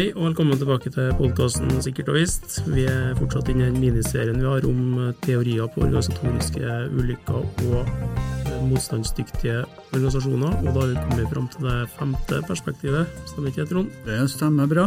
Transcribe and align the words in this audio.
Hei 0.00 0.14
og 0.16 0.30
velkommen 0.30 0.56
tilbake 0.56 0.88
til 0.88 1.10
podkasten 1.18 1.74
Sikkert 1.84 2.06
og 2.08 2.14
visst. 2.16 2.54
Vi 2.72 2.86
er 2.88 3.10
fortsatt 3.18 3.50
inne 3.52 3.66
i 3.66 3.68
den 3.68 3.82
miniserien 3.82 4.38
vi 4.40 4.46
har 4.48 4.64
om 4.64 4.94
eh, 4.96 5.10
teorier 5.26 5.68
på 5.74 5.82
organisatoriske 5.84 6.70
ulykker 6.96 7.36
og 7.66 7.74
eh, 7.82 8.62
motstandsdyktige 8.70 9.58
organisasjoner. 9.90 10.54
Og 10.62 10.70
da 10.70 10.78
har 10.78 10.88
vi 10.94 11.02
kommet 11.02 11.34
fram 11.34 11.50
til 11.52 11.68
det 11.68 11.76
femte 11.98 12.40
perspektivet. 12.48 13.12
Stemmer 13.28 13.52
ikke 13.52 13.66
det, 13.66 13.68
Trond? 13.74 13.92
Det 14.06 14.16
stemmer 14.32 14.72
bra. 14.72 14.86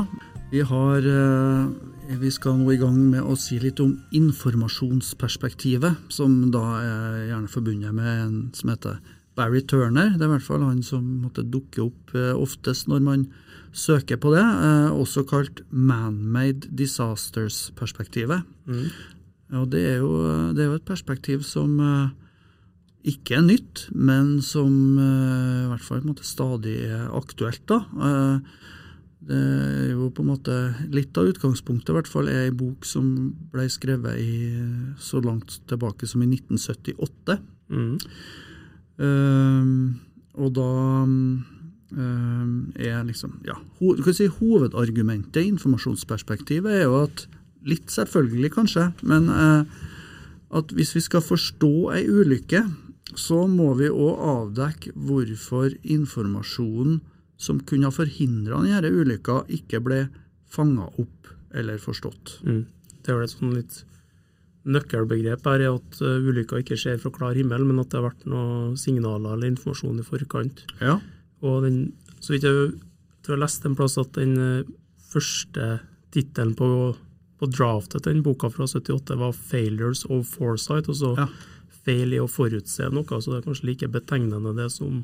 Vi, 0.50 0.66
har, 0.72 1.06
eh, 1.14 2.18
vi 2.26 2.34
skal 2.34 2.58
nå 2.64 2.74
i 2.74 2.82
gang 2.82 2.98
med 3.14 3.22
å 3.22 3.38
si 3.38 3.62
litt 3.62 3.86
om 3.86 3.94
informasjonsperspektivet, 4.18 6.10
som 6.10 6.42
da 6.58 6.66
er 6.82 7.22
gjerne 7.36 7.54
forbundet 7.54 7.94
med 8.02 8.12
en 8.18 8.36
som 8.58 8.74
heter 8.74 8.98
Barry 9.38 9.62
Turner. 9.62 10.18
Det 10.18 10.26
er 10.26 10.32
i 10.32 10.36
hvert 10.40 10.50
fall 10.50 10.66
han 10.66 10.82
som 10.82 11.06
måtte 11.22 11.46
dukke 11.46 11.86
opp 11.86 12.18
oftest 12.34 12.90
når 12.90 13.10
man 13.12 13.30
søker 13.74 14.20
på 14.22 14.32
det, 14.36 14.44
eh, 14.44 14.90
også 14.94 15.26
kalt 15.28 15.64
man-made 15.70 16.70
disasters-perspektivet. 16.78 18.46
Mm. 18.70 18.88
Og 19.60 19.70
det 19.74 19.82
er, 19.86 19.98
jo, 20.02 20.14
det 20.54 20.64
er, 20.64 20.70
jo, 20.72 20.78
et 20.80 20.88
perspektiv 20.88 21.44
som 21.46 21.76
eh, 21.82 22.14
ikke 23.14 23.38
er 23.38 23.46
nytt, 23.46 23.88
men 23.94 24.38
som 24.46 24.72
eh, 24.98 25.66
i 25.66 25.68
hvert 25.72 25.86
fall 25.86 26.06
måte, 26.06 26.26
stadig 26.26 26.78
er 26.88 27.10
aktuelt. 27.14 27.66
da. 27.70 27.82
Eh, 28.10 28.72
det 29.24 29.40
er 29.40 29.92
jo 29.94 30.10
på 30.12 30.20
en 30.20 30.34
måte 30.34 30.54
Litt 30.92 31.16
av 31.16 31.30
utgangspunktet 31.32 31.94
i 31.94 31.96
hvert 31.96 32.10
fall 32.12 32.28
er 32.28 32.50
ei 32.50 32.56
bok 32.56 32.84
som 32.84 33.06
ble 33.54 33.70
skrevet 33.72 34.20
i, 34.20 34.34
så 35.00 35.22
langt 35.24 35.62
tilbake 35.70 36.10
som 36.10 36.26
i 36.26 36.28
1978. 36.28 37.38
Mm. 37.72 37.94
Um, 39.00 40.02
og 40.38 40.52
da 40.58 40.68
er 41.94 43.04
liksom 43.06 43.36
ja, 43.46 43.54
ho, 43.80 43.94
si, 44.10 44.26
Hovedargumentet 44.40 45.44
i 45.44 45.52
informasjonsperspektivet 45.54 46.80
er 46.80 46.86
jo 46.88 47.04
at 47.04 47.28
Litt 47.64 47.94
selvfølgelig, 47.94 48.50
kanskje, 48.58 48.90
men 49.08 49.30
eh, 49.32 49.84
at 50.58 50.74
hvis 50.76 50.94
vi 50.98 51.04
skal 51.06 51.24
forstå 51.24 51.72
ei 51.96 52.04
ulykke, 52.12 52.66
så 53.16 53.46
må 53.48 53.70
vi 53.80 53.88
òg 53.88 54.20
avdekke 54.34 54.92
hvorfor 55.08 55.72
informasjonen 55.96 57.00
som 57.40 57.62
kunne 57.68 57.90
ha 57.90 57.96
forhindra 57.96 58.62
denne 58.66 58.92
ulykka, 58.92 59.44
ikke 59.52 59.82
ble 59.86 60.02
fanga 60.52 60.90
opp 61.02 61.32
eller 61.56 61.80
forstått. 61.82 62.38
Mm. 62.44 62.64
Det 63.04 63.12
er 63.12 63.20
vel 63.20 63.28
et 63.28 63.36
sånn 63.36 63.56
litt 63.56 63.82
nøkkelbegrep 64.64 65.48
her 65.50 65.64
er 65.66 65.74
at 65.74 65.98
uh, 66.00 66.24
ulykka 66.24 66.62
ikke 66.62 66.78
skjer 66.80 67.02
fra 67.02 67.12
klar 67.16 67.36
himmel, 67.36 67.66
men 67.68 67.82
at 67.82 67.92
det 67.92 68.00
har 68.00 68.08
vært 68.10 68.28
noen 68.30 68.78
signaler 68.80 69.36
eller 69.36 69.52
informasjon 69.52 70.00
i 70.00 70.08
forkant. 70.08 70.64
Ja. 70.80 71.00
Og 71.44 71.64
den, 71.66 71.80
så 72.24 72.34
vidt 72.34 72.48
jeg 72.48 72.74
tror 73.24 73.38
jeg 73.38 73.44
leste 73.44 73.70
en 73.70 73.80
plass 73.80 73.98
at 74.02 74.14
den 74.18 74.36
eh, 74.40 74.70
første 75.14 75.80
tittelen 76.14 76.54
på, 76.58 76.68
på 77.40 77.50
draftet 77.52 78.04
til 78.04 78.18
den 78.18 78.24
boka 78.26 78.50
fra 78.52 78.68
78 78.68 79.18
var 79.20 79.34
'Failures 79.34 80.06
of 80.10 80.30
Foresight', 80.38 80.90
altså 80.92 81.16
ja. 81.18 81.28
feil 81.86 82.14
i 82.14 82.22
å 82.22 82.30
forutse 82.30 82.90
noe. 82.94 83.20
Så 83.20 83.32
det 83.32 83.42
er 83.42 83.48
kanskje 83.48 83.70
like 83.72 83.92
betegnende 83.92 84.56
det 84.58 84.70
som 84.72 85.04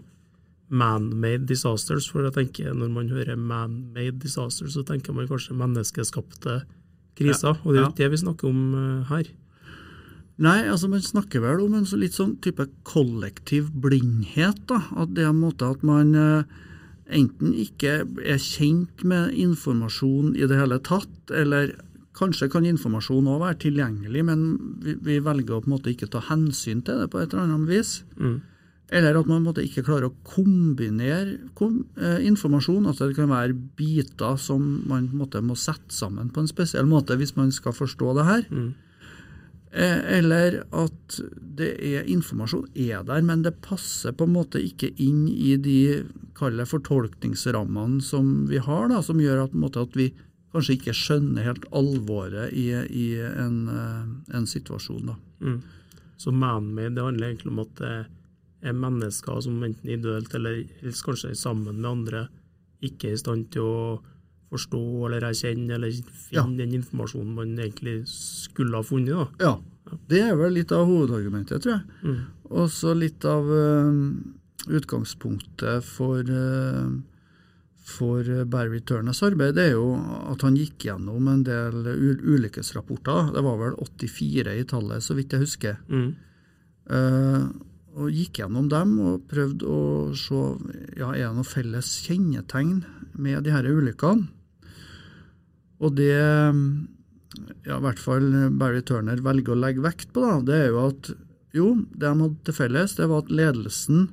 man-made 0.70 1.48
disasters. 1.50 2.08
For 2.12 2.28
jeg 2.28 2.36
tenker 2.38 2.76
når 2.78 2.92
man 2.94 3.10
hører 3.10 3.36
man-made 3.40 4.20
disasters, 4.22 4.76
så 4.78 4.86
tenker 4.86 5.16
man 5.16 5.28
kanskje 5.30 5.58
menneskeskapte 5.58 6.62
kriser. 7.20 7.56
Ja. 7.56 7.62
Og 7.64 7.74
det 7.74 7.80
er 7.80 7.84
jo 7.84 7.92
ikke 7.92 8.04
det 8.04 8.12
vi 8.14 8.24
snakker 8.24 8.50
om 8.50 8.62
uh, 8.76 9.10
her. 9.10 9.32
Nei, 10.40 10.64
altså 10.72 10.88
man 10.88 11.04
snakker 11.04 11.44
vel 11.44 11.66
om 11.66 11.76
en 11.76 11.88
så 11.88 11.98
litt 12.00 12.16
sånn 12.16 12.38
type 12.44 12.64
kollektiv 12.88 13.74
blindhet. 13.84 14.62
da, 14.72 14.82
At 14.96 15.12
det 15.16 15.26
er 15.26 15.34
en 15.34 15.42
måte 15.42 15.68
at 15.68 15.84
man 15.84 16.14
eh, 16.16 16.60
enten 17.20 17.54
ikke 17.58 18.04
er 18.24 18.40
kjent 18.40 19.04
med 19.04 19.36
informasjon 19.36 20.36
i 20.38 20.48
det 20.48 20.60
hele 20.62 20.80
tatt, 20.80 21.34
eller 21.36 21.74
kanskje 22.16 22.50
kan 22.52 22.68
informasjon 22.68 23.28
òg 23.32 23.44
være 23.44 23.60
tilgjengelig, 23.66 24.24
men 24.28 24.46
vi, 24.84 24.96
vi, 24.96 25.20
velger 25.24 25.58
å 25.58 25.64
på 25.64 25.70
en 25.70 25.76
måte 25.76 25.92
ikke 25.92 26.10
ta 26.12 26.24
hensyn 26.30 26.84
til 26.88 27.04
det 27.04 27.12
på 27.12 27.22
et 27.22 27.34
eller 27.34 27.48
annet 27.48 27.72
vis. 27.72 28.00
Mm. 28.20 28.40
Eller 28.96 29.20
at 29.20 29.28
man 29.30 29.44
måte 29.46 29.62
ikke 29.62 29.84
klarer 29.86 30.08
å 30.08 30.16
kombinere 30.26 31.52
kom, 31.58 31.84
eh, 32.00 32.24
informasjon. 32.26 32.88
altså 32.90 33.08
Det 33.08 33.20
kan 33.20 33.30
være 33.30 33.54
biter 33.78 34.40
som 34.42 34.84
man 34.90 35.12
måte 35.14 35.44
må 35.46 35.56
sette 35.60 35.94
sammen 35.94 36.32
på 36.34 36.42
en 36.42 36.50
spesiell 36.50 36.88
måte 36.90 37.18
hvis 37.20 37.36
man 37.38 37.52
skal 37.52 37.76
forstå 37.76 38.16
det 38.18 38.26
her. 38.26 38.48
Mm. 38.50 38.72
Eh, 39.72 40.18
eller 40.18 40.64
at 40.74 41.20
det 41.60 41.76
er 41.86 42.08
informasjon 42.10 42.66
er 42.74 43.04
der, 43.06 43.22
men 43.22 43.44
det 43.46 43.60
passer 43.62 44.16
på 44.18 44.26
en 44.26 44.34
måte 44.34 44.62
ikke 44.66 44.90
inn 44.98 45.28
i 45.30 45.54
de 45.62 46.08
kalle 46.38 46.66
fortolkningsrammene 46.66 48.02
som 48.02 48.48
vi 48.50 48.58
har, 48.66 48.88
da, 48.90 49.04
som 49.06 49.22
gjør 49.22 49.44
at, 49.46 49.54
måte, 49.54 49.84
at, 49.86 49.94
vi 49.94 50.10
kanskje 50.50 50.80
ikke 50.80 50.96
skjønner 50.98 51.46
helt 51.46 51.68
alvoret 51.78 52.56
i, 52.58 52.72
i 52.74 53.10
en, 53.22 53.60
eh, 53.70 54.08
en, 54.34 54.50
situasjon. 54.50 55.12
Da. 55.12 55.18
Mm. 55.46 55.60
Så 56.18 56.34
man-made 56.34 56.96
det 56.98 57.06
handler 57.06 57.30
egentlig 57.30 57.54
om 57.54 57.62
at 57.68 57.76
det 57.78 57.94
er 58.66 58.76
mennesker 58.76 59.44
som 59.46 59.62
enten 59.62 59.86
individuelt 59.86 60.34
eller 60.36 60.64
helst 60.82 61.06
kanskje 61.06 61.36
sammen 61.38 61.78
med 61.78 61.92
andre 61.92 62.26
ikke 62.82 63.12
er 63.12 63.20
i 63.20 63.22
stand 63.22 63.52
til 63.54 63.70
å 63.70 63.78
forstå 64.50 64.82
eller 65.08 65.28
erkjenne 65.30 65.76
eller 65.78 65.94
finne 65.94 66.34
ja. 66.34 66.46
den 66.64 66.74
informasjonen 66.80 67.36
man 67.38 67.54
egentlig 67.60 68.02
skulle 68.10 68.80
ha 68.80 68.86
funnet. 68.86 69.14
Da. 69.14 69.28
Ja, 69.46 70.00
det 70.10 70.24
er 70.26 70.36
vel 70.40 70.58
litt 70.58 70.74
av 70.76 70.88
hovedargumentet, 70.90 71.64
tror 71.64 71.78
jeg. 71.78 71.86
Mm. 72.04 72.20
Og 72.50 72.74
så 72.74 72.96
litt 72.98 73.26
av 73.30 73.46
uh, 73.46 73.94
utgangspunktet 74.80 75.86
for, 75.86 76.26
uh, 76.26 76.90
for 77.90 78.34
Barry 78.50 78.82
Turners 78.86 79.22
arbeid 79.26 79.56
det 79.58 79.70
er 79.70 79.78
jo 79.78 79.94
at 80.34 80.46
han 80.46 80.58
gikk 80.58 80.90
gjennom 80.90 81.30
en 81.32 81.46
del 81.46 81.94
ulykkesrapporter. 81.94 83.34
Det 83.36 83.46
var 83.46 83.62
vel 83.62 83.78
84 83.86 84.58
i 84.58 84.68
tallet, 84.70 85.06
så 85.06 85.18
vidt 85.18 85.36
jeg 85.36 85.46
husker. 85.46 85.82
Mm. 85.90 86.12
Uh, 86.90 87.50
og 88.00 88.14
gikk 88.14 88.40
gjennom 88.42 88.70
dem 88.72 88.98
og 89.04 89.26
prøvde 89.30 89.68
å 89.68 89.82
se 90.18 90.42
ja, 90.98 91.10
er 91.12 91.26
det 91.26 91.34
noen 91.36 91.48
felles 91.48 91.90
kjennetegn 92.06 92.84
med 93.20 93.44
de 93.46 93.54
her 93.54 93.68
ulykkene. 93.68 94.30
Og 95.80 95.96
det 95.96 96.12
ja, 96.12 97.78
i 97.78 97.82
hvert 97.84 98.02
fall 98.02 98.30
Barry 98.60 98.82
Turner 98.84 99.22
velger 99.24 99.54
å 99.54 99.60
legge 99.60 99.84
vekt 99.86 100.14
på, 100.16 100.24
da, 100.26 100.40
det 100.44 100.62
er 100.66 100.72
jo 100.74 100.86
at 100.90 101.12
jo, 101.56 101.68
det 101.96 102.06
de 102.06 102.14
hadde 102.14 102.46
til 102.46 102.58
felles, 102.58 102.96
det 102.98 103.08
var 103.10 103.24
at 103.24 103.32
ledelsen 103.34 104.10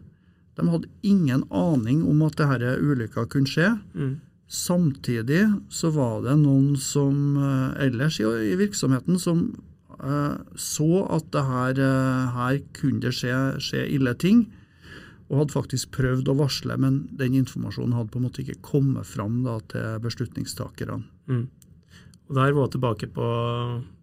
de 0.57 0.65
hadde 0.73 0.89
ingen 1.05 1.45
aning 1.53 2.01
om 2.09 2.23
at 2.25 2.39
denne 2.41 2.77
ulykka 2.81 3.27
kunne 3.33 3.51
skje. 3.51 3.75
Mm. 3.93 4.15
Samtidig 4.49 5.43
så 5.75 5.91
var 5.93 6.23
det 6.25 6.37
noen 6.41 6.77
som 6.81 7.37
uh, 7.37 7.75
ellers 7.83 8.21
i, 8.23 8.25
i, 8.25 8.55
virksomheten 8.57 9.19
som 9.21 9.49
eh, 9.99 10.37
så 10.55 11.03
at 11.13 11.27
det 11.35 11.43
her, 11.49 11.81
uh, 11.83 12.37
her 12.37 12.61
kunne 12.79 13.03
det 13.03 13.13
skje, 13.19 13.35
skje, 13.61 13.83
ille 13.99 14.15
ting, 14.23 14.47
og 15.27 15.43
hadde 15.43 15.57
faktisk 15.57 15.91
prøvd 15.99 16.31
å 16.31 16.39
varsle, 16.39 16.77
men 16.79 17.03
den 17.19 17.35
informasjonen 17.43 17.97
hadde 17.99 18.15
på 18.15 18.21
en 18.23 18.29
måte 18.29 18.45
ikke 18.45 18.63
kommet 18.65 19.11
fram 19.11 19.43
da, 19.45 19.59
til 19.73 19.99
beslutningstakerne. 20.05 21.03
Mm. 21.27 21.49
Og 22.27 22.35
Der 22.35 22.55
var 22.57 22.71
tilbake 22.73 23.07
på, 23.07 23.27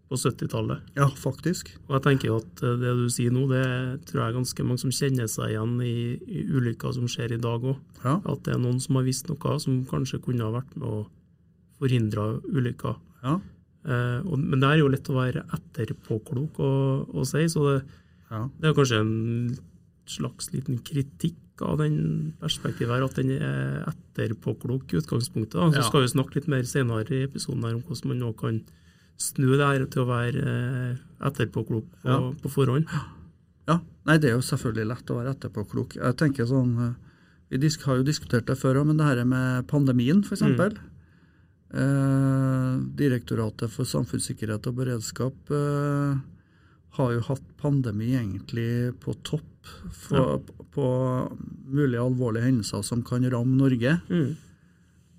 på 0.10 0.20
70-tallet. 0.20 0.84
Ja, 0.96 1.08
faktisk. 1.08 1.74
Og 1.88 1.98
jeg 1.98 2.06
tenker 2.08 2.38
at 2.38 2.64
eh, 2.64 2.78
det 2.80 2.94
du 3.00 3.08
sier 3.12 3.34
nå, 3.36 3.48
det 3.52 3.66
tror 4.08 4.22
jeg 4.22 4.28
er 4.30 4.38
ganske 4.38 4.68
mange 4.68 4.84
som 4.84 4.94
kjenner 4.96 5.28
seg 5.32 5.52
igjen 5.52 5.74
i, 5.84 5.96
i 6.24 6.46
ulykker 6.48 6.96
som 6.96 7.10
skjer 7.12 7.36
i 7.36 7.42
dag 7.44 7.66
òg. 7.74 7.82
Ja. 8.04 8.20
At 8.20 8.46
det 8.48 8.56
er 8.56 8.64
noen 8.64 8.80
som 8.84 9.00
har 9.00 9.08
visst 9.08 9.28
noe 9.32 9.58
som 9.64 9.82
kanskje 9.90 10.22
kunne 10.24 10.48
ha 10.48 10.54
vært 10.56 10.72
med 10.78 10.88
å 10.88 11.02
forhindre 11.82 12.30
ulykker. 12.48 12.96
Ja. 13.26 13.38
Eh, 13.84 14.20
og, 14.24 14.40
men 14.40 14.64
det 14.64 14.72
er 14.72 14.80
jo 14.80 14.92
lett 14.94 15.12
å 15.12 15.20
være 15.20 15.44
etterpåklok 15.58 16.64
og, 16.64 17.12
og 17.12 17.28
si, 17.28 17.44
så 17.52 17.68
det, 17.68 17.78
ja. 18.30 18.46
det 18.62 18.70
er 18.70 18.78
kanskje 18.78 19.04
en 19.04 19.16
slags 20.10 20.52
liten 20.54 20.80
kritikk 20.86 21.64
av 21.64 21.78
den 21.80 22.34
perspektivet 22.42 22.96
her, 22.96 23.06
at 23.06 23.18
den 23.20 23.34
er 23.38 23.84
etterpåklok 23.92 24.94
i 24.94 25.00
utgangspunktet. 25.00 25.60
Da. 25.60 25.70
Så 25.72 25.84
ja. 25.84 25.88
skal 25.88 26.06
vi 26.06 26.14
snakke 26.14 26.40
litt 26.40 26.50
mer 26.52 26.66
senere 26.68 27.06
i 27.14 27.26
episoden 27.28 27.64
her 27.64 27.78
om 27.78 27.84
hvordan 27.86 28.12
man 28.12 28.24
nå 28.24 28.32
kan 28.40 28.62
snu 29.22 29.54
det 29.54 29.68
her 29.68 29.86
til 29.94 30.04
å 30.04 30.10
være 30.10 30.44
eh, 30.44 31.04
etterpåklok 31.30 31.86
på, 32.02 32.10
ja. 32.10 32.18
på 32.42 32.52
forhånd. 32.52 32.90
Ja, 33.70 33.78
Nei, 34.04 34.18
det 34.20 34.32
er 34.32 34.36
jo 34.36 34.44
selvfølgelig 34.44 34.90
lett 34.90 35.12
å 35.14 35.20
være 35.20 35.34
etterpåklok. 35.38 35.96
Jeg 36.00 36.18
tenker 36.20 36.48
sånn, 36.50 36.74
eh, 36.84 36.96
Vi 37.54 37.70
har 37.86 38.00
jo 38.00 38.04
diskutert 38.04 38.48
det 38.48 38.58
før 38.58 38.84
men 38.84 38.98
det 38.98 39.06
her 39.06 39.24
med 39.24 39.68
pandemien, 39.68 40.24
f.eks. 40.24 40.42
Mm. 40.42 40.60
Eh, 41.74 42.74
Direktoratet 42.98 43.72
for 43.72 43.86
samfunnssikkerhet 43.86 44.68
og 44.68 44.76
beredskap 44.76 45.54
eh, 45.54 46.18
har 46.98 47.14
jo 47.16 47.26
hatt 47.26 47.46
pandemi 47.62 48.12
egentlig 48.14 48.94
på 49.02 49.16
topp 49.26 49.70
for, 49.92 50.18
ja. 50.18 50.66
på 50.74 50.88
mulige 51.66 52.02
alvorlige 52.04 52.46
hendelser 52.46 52.84
som 52.86 53.04
kan 53.06 53.26
ramme 53.32 53.58
Norge. 53.58 53.98
Mm. 54.10 54.34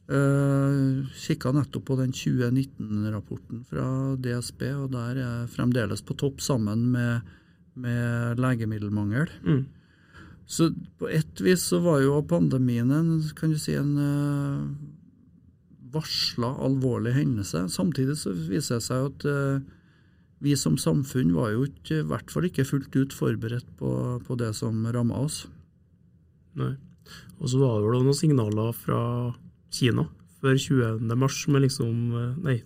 Uh, 0.05 0.19
eh, 0.19 1.15
Kikka 1.17 1.55
nettopp 1.56 1.87
på 1.88 1.97
den 1.97 2.12
2019-rapporten 2.12 3.65
fra 3.67 3.87
DSB, 4.21 4.67
og 4.76 4.91
der 4.93 5.15
er 5.17 5.23
jeg 5.23 5.55
fremdeles 5.56 6.05
på 6.05 6.17
topp 6.21 6.44
sammen 6.44 6.91
med, 6.93 7.32
med 7.75 8.43
legemiddelmangel. 8.43 9.32
Mm. 9.43 9.65
Så 10.47 10.70
på 11.00 11.09
ett 11.09 11.41
vis 11.41 11.65
så 11.73 11.81
var 11.81 12.03
jo 12.05 12.20
pandemien 12.29 12.91
en, 12.93 13.17
kan 13.35 13.55
du 13.55 13.59
si, 13.59 13.75
en 13.81 13.97
uh, 13.97 14.69
varsla 15.94 16.53
alvorlig 16.69 17.17
hendelse. 17.17 17.67
Samtidig 17.73 18.19
så 18.20 18.35
viser 18.37 18.79
det 18.79 18.87
seg 18.87 19.09
at 19.09 19.27
uh, 19.27 19.65
vi 20.44 20.55
som 20.61 20.76
samfunn 20.81 21.32
var 21.37 21.55
jo 21.55 21.64
ikke, 21.69 22.02
i 22.02 22.08
hvert 22.08 22.32
fall 22.32 22.49
ikke 22.49 22.67
fullt 22.69 22.96
ut 22.96 23.14
forberedt 23.17 23.69
på, 23.81 23.91
på 24.26 24.37
det 24.41 24.52
som 24.58 24.85
ramma 24.93 25.23
oss. 25.25 25.44
Nei. 26.61 26.75
Og 27.41 27.50
så 27.50 27.61
var 27.61 27.81
det 27.81 27.88
vel 27.91 28.05
noen 28.05 28.17
signaler 28.17 28.76
fra 28.76 29.00
Kina 29.75 30.06
før 30.44 30.58
20. 30.61 31.17
mars 31.17 31.38
med 31.49 31.64
liksom 31.64 31.96
eh, 32.20 32.37
Nei, 32.44 32.58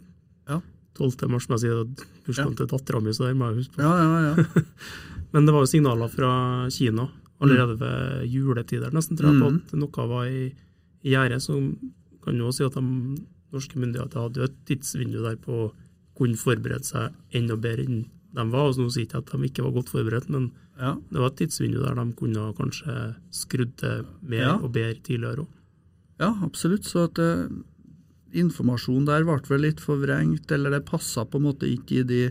ja. 0.51 0.61
12. 0.99 1.29
mars, 1.31 1.47
må 1.49 1.59
jeg 1.59 1.63
si. 1.63 2.03
Bursdagen 2.27 2.57
ja. 2.57 2.59
til 2.59 2.71
dattera 2.71 3.01
mi, 3.03 3.15
så 3.15 3.29
der 3.29 3.39
må 3.39 3.53
jeg 3.53 3.63
huske 3.63 3.79
på. 3.79 3.87
Ja, 3.87 3.95
ja, 4.03 4.33
ja. 4.35 4.65
Men 5.33 5.47
det 5.47 5.55
var 5.55 5.63
jo 5.63 5.71
signaler 5.71 6.11
fra 6.11 6.33
Kina 6.75 7.07
allerede 7.39 7.77
mm. 7.77 7.83
ved 7.83 8.33
juletider, 8.33 8.95
nesten, 8.95 9.19
tror 9.19 9.31
jeg, 9.31 9.39
på 9.39 9.51
mm. 9.53 9.59
at 9.63 9.75
noe 9.79 10.07
var 10.11 10.31
i, 10.31 10.49
i 11.07 11.13
gjære. 11.15 11.39
Så 11.45 11.59
kan 12.25 12.41
jo 12.43 12.51
si 12.55 12.67
at 12.67 12.75
de 12.75 12.83
norske 13.55 13.79
myndigheter 13.79 14.25
hadde 14.25 14.43
jo 14.43 14.49
et 14.49 14.57
tidsvindu 14.69 15.21
der 15.23 15.39
på 15.41 15.69
kunne 16.19 16.39
forberede 16.39 16.87
seg 16.87 17.37
enda 17.39 17.57
bedre 17.61 17.87
enn 17.87 18.01
de 18.37 18.45
var. 18.53 18.69
Og 18.69 18.81
nå 18.81 18.91
sier 18.93 19.07
ikke 19.07 19.23
at 19.23 19.33
de 19.33 19.49
ikke 19.49 19.65
var 19.67 19.77
godt 19.79 19.93
forberedt, 19.95 20.29
men 20.33 20.51
ja. 20.79 20.95
det 21.11 21.23
var 21.23 21.33
et 21.33 21.41
tidsvindu 21.41 21.81
der 21.83 21.99
de 21.99 22.07
kunne 22.19 22.51
kanskje 22.59 22.99
skrudd 23.35 23.75
til 23.81 24.07
mer 24.23 24.45
ja. 24.45 24.55
og 24.59 24.73
bedre 24.75 25.01
tidligere 25.07 25.47
òg. 25.47 25.57
Ja, 26.19 26.33
absolutt. 26.43 26.87
Så 26.89 27.07
at 27.07 27.21
uh, 27.23 27.47
informasjonen 28.35 29.07
der 29.09 29.27
ble 29.27 29.39
vel 29.49 29.65
litt 29.69 29.83
forvrengt, 29.83 30.51
eller 30.55 30.75
det 30.75 30.87
passa 30.89 31.25
på 31.25 31.39
en 31.39 31.47
måte 31.49 31.69
ikke 31.71 32.03
i 32.03 32.09
de 32.09 32.23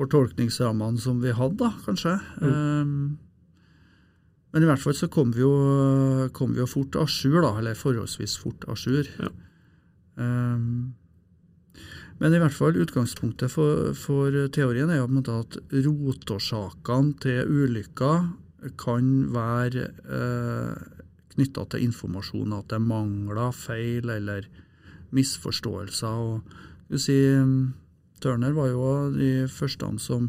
fortolkningsrammene 0.00 1.00
som 1.00 1.20
vi 1.20 1.34
hadde, 1.36 1.58
da, 1.60 1.74
kanskje. 1.84 2.16
Mm. 2.40 2.54
Um, 2.54 3.18
men 4.50 4.64
i 4.64 4.66
hvert 4.66 4.82
fall 4.82 4.96
så 4.98 5.10
kom 5.12 5.34
vi 5.36 5.44
jo, 5.44 5.52
kom 6.34 6.56
vi 6.56 6.62
jo 6.62 6.66
fort 6.66 6.96
à 6.98 7.04
jour, 7.06 7.42
da, 7.44 7.52
eller 7.60 7.76
forholdsvis 7.78 8.38
fort 8.40 8.64
à 8.66 8.74
jour. 8.74 9.06
Ja. 9.20 9.30
Um, 10.16 10.94
men 12.20 12.34
i 12.36 12.40
hvert 12.42 12.52
fall 12.52 12.76
utgangspunktet 12.76 13.52
for, 13.52 13.94
for 13.96 14.34
teorien 14.52 14.92
er 14.92 15.00
jo 15.00 15.08
på 15.08 15.14
en 15.14 15.18
måte 15.22 15.36
at 15.40 15.58
rotårsakene 15.86 17.16
til 17.22 17.48
ulykker 17.48 18.26
kan 18.80 19.06
være 19.32 19.86
eh, 19.88 20.98
knytta 21.34 21.64
til 21.72 21.86
informasjon, 21.86 22.52
at 22.52 22.68
det 22.68 22.76
er 22.76 22.84
mangler, 22.84 23.54
feil 23.56 24.12
eller 24.12 24.48
misforståelser. 25.16 26.20
og 26.90 27.00
si, 27.00 27.16
Turner 28.20 28.52
var 28.52 28.68
jo 28.68 28.90
de 29.14 29.32
første 29.48 29.88
som, 30.04 30.28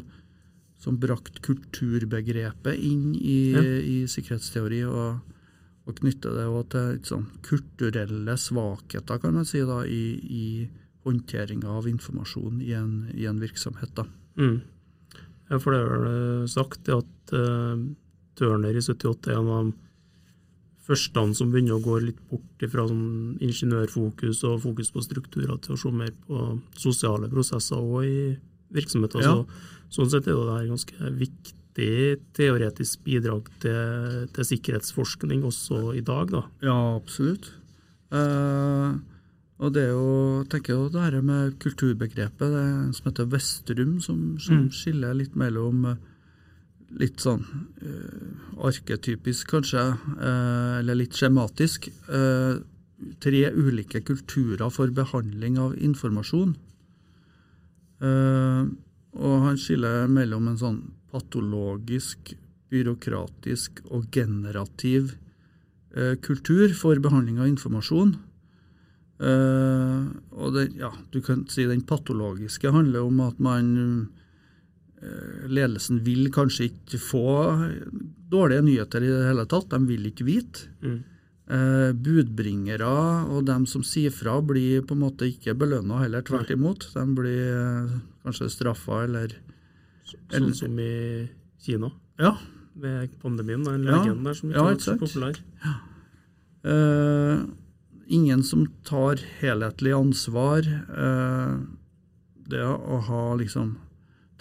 som 0.79 0.99
brakte 1.01 1.44
kulturbegrepet 1.44 2.79
inn 2.79 3.11
i, 3.19 3.41
ja. 3.51 3.65
i 3.65 3.97
sikkerhetsteori. 4.07 4.85
og, 4.87 5.19
og 5.89 5.97
knytte 5.97 6.29
det 6.29 6.45
til 6.71 6.97
sånn, 7.09 7.23
kulturelle 7.44 8.35
svakheter, 8.37 9.17
kan 9.19 9.33
man 9.33 9.47
si, 9.49 9.63
da, 9.65 9.81
i, 9.83 10.03
i 10.21 10.45
håndteringa 11.06 11.69
av 11.69 11.88
informasjon 11.89 12.62
i 12.62 12.74
en, 12.77 12.94
i 13.13 13.25
en 13.30 13.39
virksomhet. 13.42 13.94
Da. 13.98 14.06
Mm. 14.38 14.62
Ja, 15.50 15.59
for 15.59 15.74
det 15.74 15.81
er 15.81 15.89
vel 15.92 16.09
eh, 16.09 16.50
sagt 16.51 16.89
at 16.94 17.33
uh, 17.36 17.80
Turner 18.39 18.77
i 18.77 18.83
78 18.83 19.31
er 19.31 19.39
en 19.39 19.50
av 19.51 19.71
de 19.71 19.74
første 20.88 21.24
som 21.38 21.51
begynner 21.51 21.77
å 21.77 21.83
gå 21.83 21.98
litt 22.03 22.21
bort 22.30 22.65
fra 22.71 22.88
sånn 22.89 23.38
ingeniørfokus 23.44 24.44
og 24.50 24.62
fokus 24.63 24.92
på 24.94 25.03
strukturer 25.06 25.59
til 25.62 25.75
å 25.75 25.80
se 25.80 25.92
mer 25.94 26.13
på 26.25 26.56
sosiale 26.80 27.30
prosesser 27.31 27.80
òg 27.80 28.07
i 28.07 28.21
virksomheter. 28.75 29.24
Ja. 29.24 29.36
Så, 29.36 30.00
sånn 30.00 30.12
sett 30.13 30.30
er 30.30 30.39
det 30.39 30.56
her 30.56 30.69
ganske 30.71 31.13
viktig 31.19 31.89
teoretisk 32.38 33.04
bidrag 33.06 33.47
til, 33.63 34.27
til, 34.36 34.47
sikkerhetsforskning 34.47 35.45
også 35.47 35.94
i 36.00 36.04
dag. 36.06 36.31
Da. 36.33 36.44
Ja, 36.65 36.77
absolutt. 36.95 37.51
Uh, 38.12 39.00
og 39.61 39.73
det 39.75 39.83
er 39.85 39.91
jo, 39.93 40.45
tenker 40.49 40.73
jeg, 40.73 40.91
det 40.93 41.03
her 41.03 41.21
med 41.25 41.57
kulturbegrepet 41.61 42.53
det 42.55 42.65
som 42.97 43.09
heter 43.11 43.27
Vestrum, 43.29 43.99
som, 44.01 44.23
som 44.41 44.63
mm. 44.63 44.71
skiller 44.73 45.13
litt 45.19 45.35
mellom 45.37 45.85
eh, 45.91 45.99
litt 46.99 47.21
sånn 47.23 47.43
uh, 47.45 48.65
arketypisk, 48.67 49.51
kanskje, 49.53 49.83
uh, 50.17 50.79
eller 50.81 50.97
litt 50.99 51.15
skjematisk. 51.15 51.87
Uh, 52.09 52.59
tre 53.23 53.45
ulike 53.55 54.01
kulturer 54.05 54.67
for 54.73 54.91
behandling 54.93 55.57
av 55.61 55.77
informasjon. 55.77 56.53
og 58.01 59.33
han 59.45 59.57
skiller 59.57 60.07
mellom 60.09 60.47
en 60.49 60.57
sånn 60.57 60.77
patologisk, 61.09 62.33
byråkratisk 62.69 63.81
og 63.89 64.05
generativ 64.13 65.15
kultur 66.21 66.73
for 66.77 67.01
behandling 67.01 67.41
av 67.41 67.49
informasjon. 67.49 68.13
Uh, 69.21 70.09
og 70.33 70.56
det, 70.56 70.71
ja, 70.79 70.89
du 71.13 71.19
kan 71.21 71.44
si 71.45 71.68
Den 71.69 71.83
patologiske 71.85 72.71
handler 72.73 73.06
om 73.06 73.19
at 73.21 73.38
man 73.38 73.68
uh, 74.97 75.44
Ledelsen 75.45 76.00
vil 76.01 76.31
kanskje 76.33 76.71
ikke 76.71 76.97
få 76.97 77.27
dårlige 78.31 78.65
nyheter 78.65 79.06
i 79.06 79.12
det 79.12 79.27
hele 79.27 79.45
tatt. 79.51 79.69
De 79.69 79.81
vil 79.85 80.09
ikke 80.09 80.25
vite. 80.25 80.71
Mm. 80.81 81.00
Uh, 81.51 81.91
budbringere 81.94 82.89
og 83.29 83.45
dem 83.50 83.68
som 83.69 83.83
sier 83.85 84.13
fra, 84.15 84.39
blir 84.41 84.85
på 84.88 84.95
en 84.97 85.03
måte 85.03 85.27
ikke 85.29 85.57
belønna, 85.59 86.01
heller 86.01 86.25
tvert 86.25 86.53
imot. 86.53 86.89
De 86.95 87.06
blir 87.18 87.95
kanskje 88.25 88.50
straffa 88.53 89.03
eller 89.06 89.38
Sånn 90.12 90.51
som 90.56 90.79
i 90.81 91.27
Kina? 91.62 91.88
Ja. 92.19 92.33
Med 92.81 93.13
pandemien, 93.21 93.63
den 93.63 93.85
ja, 93.88 94.01
der 94.03 94.35
som 94.35 94.51
ikke 94.51 94.59
ja, 94.59 94.65
var 94.65 94.79
så 94.83 94.95
populær. 95.00 95.38
Ja. 95.63 95.73
Ingen 98.11 98.43
som 98.43 98.65
tar 98.87 99.21
helhetlig 99.39 99.93
ansvar. 99.95 100.67
Eh, 100.67 101.53
det 102.51 102.65
å 102.67 102.99
ha 103.07 103.23
liksom 103.39 103.77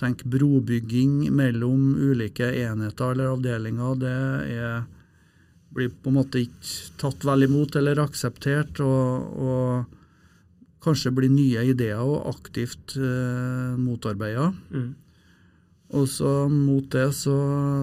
Tenk 0.01 0.23
brobygging 0.33 1.27
mellom 1.37 1.91
ulike 1.93 2.47
enheter 2.57 3.11
eller 3.13 3.35
avdelinger, 3.35 3.99
det 4.01 4.13
er, 4.49 4.87
blir 5.77 5.91
på 5.93 6.09
en 6.09 6.17
måte 6.17 6.41
ikke 6.41 6.95
tatt 7.03 7.27
vel 7.29 7.45
imot 7.45 7.77
eller 7.77 8.01
akseptert. 8.01 8.81
og, 8.81 9.35
og 9.45 10.81
kanskje 10.85 11.13
blir 11.15 11.33
nye 11.33 11.67
ideer 11.71 12.01
og 12.01 12.29
aktivt 12.31 12.97
eh, 12.97 13.77
motarbeida. 13.77 14.51
Mm. 14.73 14.91
Og 15.91 16.07
så 16.07 16.47
mot 16.47 16.87
det 16.95 17.09
så, 17.19 17.37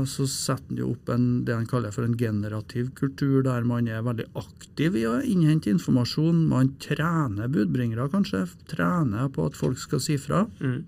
så 0.08 0.26
setter 0.32 0.70
han 0.70 0.80
jo 0.80 0.92
opp 0.94 1.10
en, 1.12 1.26
det 1.44 1.56
han 1.58 1.68
kaller 1.68 1.92
for 1.92 2.08
en 2.08 2.16
generativ 2.16 2.94
kultur, 2.96 3.42
der 3.44 3.66
man 3.68 3.90
er 3.92 4.06
veldig 4.06 4.30
aktiv 4.40 4.96
i 4.96 5.04
å 5.10 5.18
innhente 5.20 5.74
informasjon. 5.74 6.46
Man 6.48 6.72
trener 6.84 7.52
budbringere, 7.52 8.08
kanskje. 8.14 8.46
Trener 8.72 9.28
på 9.34 9.50
at 9.50 9.60
folk 9.60 9.82
skal 9.82 10.04
si 10.04 10.16
fra. 10.24 10.46
Mm. 10.64 10.86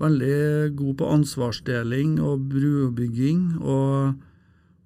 Veldig 0.00 0.38
god 0.80 0.96
på 1.00 1.10
ansvarsdeling 1.12 2.16
og 2.24 2.48
brubygging, 2.54 3.44
og, 3.60 4.16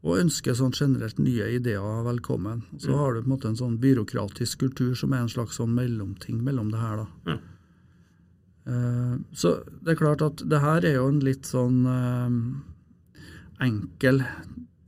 og 0.02 0.18
ønsker 0.24 0.58
sånn 0.58 0.74
generelt 0.74 1.22
nye 1.22 1.52
ideer 1.54 2.02
velkommen. 2.06 2.66
Så 2.82 2.90
mm. 2.90 2.98
har 2.98 3.14
du 3.14 3.22
på 3.22 3.28
en 3.28 3.36
måte 3.36 3.50
en 3.52 3.62
sånn 3.62 3.78
byråkratisk 3.82 4.66
kultur 4.66 4.98
som 4.98 5.14
er 5.14 5.22
en 5.22 5.30
slags 5.30 5.62
sånn 5.62 5.74
mellomting 5.78 6.42
mellom 6.42 6.74
det 6.74 6.82
her. 6.82 7.04
da. 7.04 7.08
Ja. 7.30 7.40
Eh, 8.68 9.14
så 9.32 9.54
det 9.80 9.94
er 9.94 10.00
klart 10.00 10.24
at 10.24 10.42
det 10.50 10.60
her 10.62 10.84
er 10.84 10.98
jo 10.98 11.08
en 11.10 11.22
litt 11.24 11.48
sånn 11.48 11.84
eh, 11.88 12.34
enkel 13.64 14.24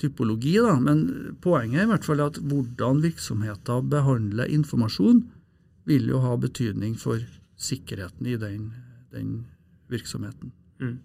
typologi, 0.03 0.57
da. 0.63 0.77
Men 0.83 1.05
poenget 1.45 1.83
er 1.83 1.87
i 1.87 1.93
hvert 1.93 2.09
fall 2.09 2.25
at 2.25 2.41
hvordan 2.41 3.03
virksomheter 3.05 3.85
behandler 3.87 4.51
informasjon, 4.51 5.25
vil 5.89 6.11
jo 6.13 6.21
ha 6.23 6.37
betydning 6.39 6.95
for 6.99 7.23
sikkerheten 7.59 8.27
i 8.31 8.37
den, 8.39 8.69
den 9.11 9.33
virksomheten. 9.91 10.53
Mm. 10.83 10.99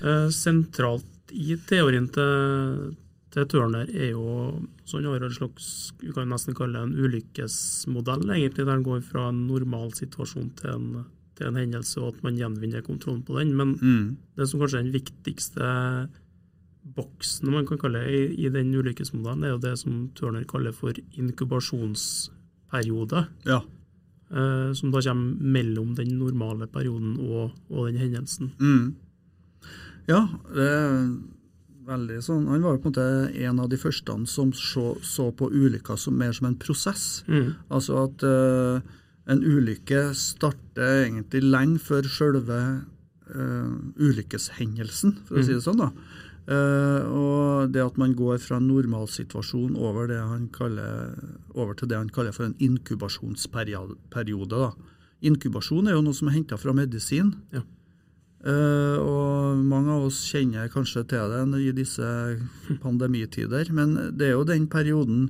Eh, 0.00 0.28
sentralt 0.32 1.06
i 1.30 1.54
teorien 1.68 2.08
til 3.30 3.46
Turner 3.46 3.86
er 3.94 4.10
jo 4.10 4.58
sånn 4.88 5.04
har 5.06 5.22
en 5.22 5.34
slags 5.34 5.92
vi 6.00 6.12
kan 6.14 6.28
nesten 6.32 6.54
kalle 6.58 6.78
det 6.78 6.84
en 6.88 6.98
ulykkesmodell, 6.98 8.22
egentlig, 8.26 8.64
der 8.64 8.72
den 8.72 8.86
går 8.86 9.00
fra 9.06 9.22
en 9.30 9.40
normal 9.46 9.88
situasjon 9.94 10.50
til 10.58 10.70
en, 10.72 10.86
til 11.38 11.44
en 11.50 11.60
hendelse, 11.60 11.96
og 12.02 12.08
at 12.14 12.22
man 12.26 12.38
gjenvinner 12.40 12.86
kontrollen 12.86 13.24
på 13.26 13.32
den. 13.38 13.50
Men 13.58 13.68
mm. 13.78 14.06
det 14.40 14.46
som 14.50 14.60
kanskje 14.62 14.78
er 14.80 14.86
den 14.88 14.98
viktigste 14.98 15.64
boksen 16.96 17.46
man 17.52 17.66
kan 17.68 17.78
kalle 17.78 17.98
det, 18.02 18.10
i, 18.10 18.12
i 18.46 18.48
den 18.50 18.74
ulykkesmodellen, 18.74 19.44
er 19.46 19.52
jo 19.54 19.62
det 19.62 19.76
som 19.78 19.92
Turner 20.18 20.44
kaller 20.50 20.72
for 20.74 20.92
inkubasjonsperiode. 21.14 23.20
Ja. 23.46 23.60
Eh, 24.30 24.70
som 24.78 24.92
da 24.94 25.02
kommer 25.02 25.34
mellom 25.58 25.94
den 25.98 26.10
normale 26.18 26.66
perioden 26.70 27.18
og, 27.18 27.50
og 27.70 27.86
den 27.88 27.98
hendelsen. 28.02 28.46
Mm. 28.58 28.94
Ja, 30.10 30.20
det 30.54 30.70
veldig 31.88 32.20
sånn, 32.24 32.46
Han 32.50 32.64
var 32.64 32.78
på 32.78 32.90
en 32.90 32.92
måte 32.92 33.04
en 33.46 33.60
av 33.62 33.68
de 33.72 33.78
første 33.80 34.16
som 34.30 34.52
så, 34.56 34.94
så 35.02 35.30
på 35.32 35.50
ulykka 35.50 35.96
som 35.98 36.16
mer 36.18 36.32
som 36.36 36.50
en 36.50 36.58
prosess. 36.60 37.24
Mm. 37.28 37.54
Altså 37.70 38.04
at 38.04 38.24
uh, 38.26 38.80
en 39.30 39.44
ulykke 39.44 40.10
starter 40.16 41.06
egentlig 41.06 41.42
lenge 41.44 41.78
før 41.82 42.08
selve 42.10 42.60
uh, 43.34 43.70
ulykkeshendelsen, 44.00 45.18
for 45.26 45.38
å 45.38 45.40
mm. 45.40 45.46
si 45.46 45.56
det 45.56 45.64
sånn. 45.66 45.84
da. 45.84 45.90
Uh, 46.50 47.02
og 47.14 47.74
det 47.74 47.82
at 47.84 47.98
man 48.00 48.14
går 48.18 48.40
fra 48.42 48.58
en 48.58 48.66
normalsituasjon 48.70 49.76
over, 49.78 50.10
over 51.54 51.74
til 51.78 51.88
det 51.90 51.98
han 51.98 52.10
kaller 52.10 52.34
for 52.34 52.48
en 52.48 52.58
inkubasjonsperiode. 52.58 54.56
Da. 54.56 54.72
Inkubasjon 55.30 55.86
er 55.86 55.94
jo 55.98 56.06
noe 56.06 56.16
som 56.16 56.30
er 56.30 56.40
henta 56.40 56.58
fra 56.58 56.74
medisin. 56.74 57.36
Ja. 57.54 57.62
Uh, 58.40 58.96
og 59.04 59.58
mange 59.68 59.92
av 59.92 60.06
oss 60.06 60.22
kjenner 60.30 60.70
kanskje 60.72 61.02
til 61.10 61.32
det 61.52 61.60
i 61.60 61.74
disse 61.76 62.06
pandemitider. 62.84 63.68
Men 63.76 63.96
det 64.16 64.30
er 64.30 64.38
jo 64.38 64.46
den 64.48 64.68
perioden 64.72 65.28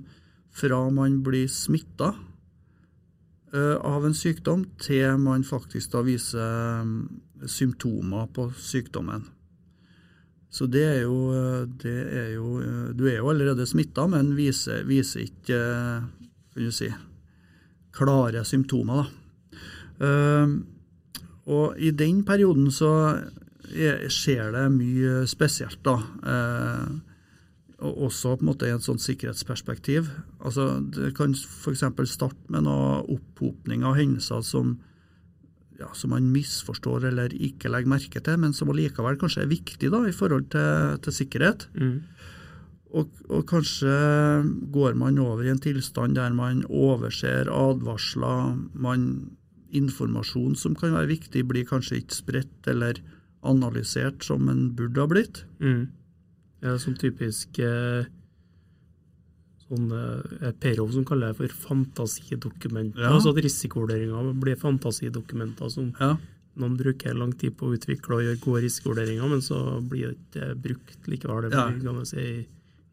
fra 0.54 0.84
man 0.94 1.18
blir 1.26 1.50
smitta 1.50 2.12
uh, 2.14 3.76
av 3.82 4.06
en 4.06 4.14
sykdom, 4.14 4.64
til 4.78 5.18
man 5.22 5.42
faktisk 5.46 5.90
da 5.96 6.04
viser 6.06 6.86
um, 6.86 6.96
symptomer 7.50 8.30
på 8.30 8.50
sykdommen. 8.58 9.26
Så 10.50 10.66
det 10.70 10.82
er 10.82 11.00
jo, 11.04 11.30
det 11.78 11.98
er 12.10 12.32
jo 12.34 12.56
Du 12.98 13.04
er 13.06 13.20
jo 13.20 13.28
allerede 13.30 13.68
smitta, 13.70 14.08
men 14.10 14.32
viser, 14.34 14.82
viser 14.82 15.22
ikke 15.22 15.58
kan 16.50 16.64
du 16.66 16.72
si, 16.74 16.88
klare 17.94 18.42
symptomer. 18.44 19.06
da. 20.00 20.79
Og 21.50 21.78
i 21.78 21.90
den 21.90 22.24
perioden 22.26 22.70
så 22.74 22.92
skjer 24.10 24.50
det 24.54 24.66
mye 24.74 25.22
spesielt, 25.30 25.80
da. 25.86 25.96
Uh, 26.24 26.98
og 27.80 28.02
også 28.10 28.34
på 28.36 28.44
en 28.44 28.50
måte 28.50 28.68
i 28.68 28.74
et 28.74 28.84
sånt 28.84 29.00
sikkerhetsperspektiv. 29.00 30.10
Altså, 30.44 30.80
Det 30.80 31.14
kan 31.16 31.32
f.eks. 31.34 31.84
starte 32.12 32.52
med 32.52 32.66
noe 32.66 33.00
opphopning 33.08 33.84
av 33.88 33.96
hendelser 33.96 34.44
som 34.44 34.78
ja, 35.80 35.88
som 35.96 36.12
man 36.12 36.28
misforstår 36.28 37.06
eller 37.08 37.32
ikke 37.32 37.70
legger 37.72 37.88
merke 37.88 38.20
til, 38.20 38.36
men 38.42 38.52
som 38.52 38.68
allikevel 38.68 39.16
kanskje 39.16 39.46
er 39.46 39.48
viktig 39.48 39.88
da, 39.88 40.02
i 40.04 40.12
forhold 40.12 40.50
til, 40.52 40.98
til 41.06 41.16
sikkerhet. 41.22 41.66
Mm. 41.72 42.02
Og, 42.90 43.08
og, 43.30 43.44
kanskje 43.48 43.94
går 44.74 44.98
man 44.98 45.18
over 45.22 45.46
i 45.46 45.52
en 45.52 45.62
tilstand 45.62 46.18
der 46.18 46.34
man 46.36 46.64
overser 46.66 47.48
advarsler, 47.54 48.58
man, 48.74 49.30
informasjon 49.76 50.56
som 50.58 50.76
kan 50.78 50.94
være 50.96 51.12
viktig, 51.12 51.44
blir 51.48 51.68
kanskje 51.68 52.00
ikke 52.02 52.18
spredt 52.18 52.70
eller 52.70 53.00
analysert 53.46 54.24
som 54.26 54.48
en 54.52 54.68
burde 54.76 55.00
ha 55.00 55.08
blitt. 55.08 55.44
Mm. 55.62 55.88
Ja, 56.64 56.76
som 56.78 56.96
typisk 56.98 57.58
eh 57.64 58.08
sånn 59.70 59.90
eh, 59.94 60.50
Perov 60.60 60.92
som 60.94 61.06
kaller 61.06 61.32
det 61.32 61.38
for 61.38 61.56
fantasidokumenter. 61.68 63.04
Ja. 63.04 63.14
Altså 63.14 63.32
at 63.34 63.40
risikovurderinger 63.44 64.32
blir 64.42 64.58
fantasidokumenter 64.58 65.70
som 65.72 65.92
ja. 66.00 66.14
noen 66.60 66.76
bruker 66.78 67.14
lang 67.14 67.34
tid 67.38 67.56
på 67.58 67.68
å 67.68 67.76
utvikle 67.76 68.18
og 68.18 68.24
gjøre 68.26 68.42
gode 68.42 68.64
risikovurderinger, 68.66 69.30
men 69.30 69.44
så 69.44 69.60
blir 69.80 70.10
det 70.10 70.16
ikke 70.18 70.48
brukt 70.66 71.10
likevel. 71.10 71.46
Det 71.46 71.66
blir 71.78 71.92
ja. 71.92 72.08
si, 72.08 72.26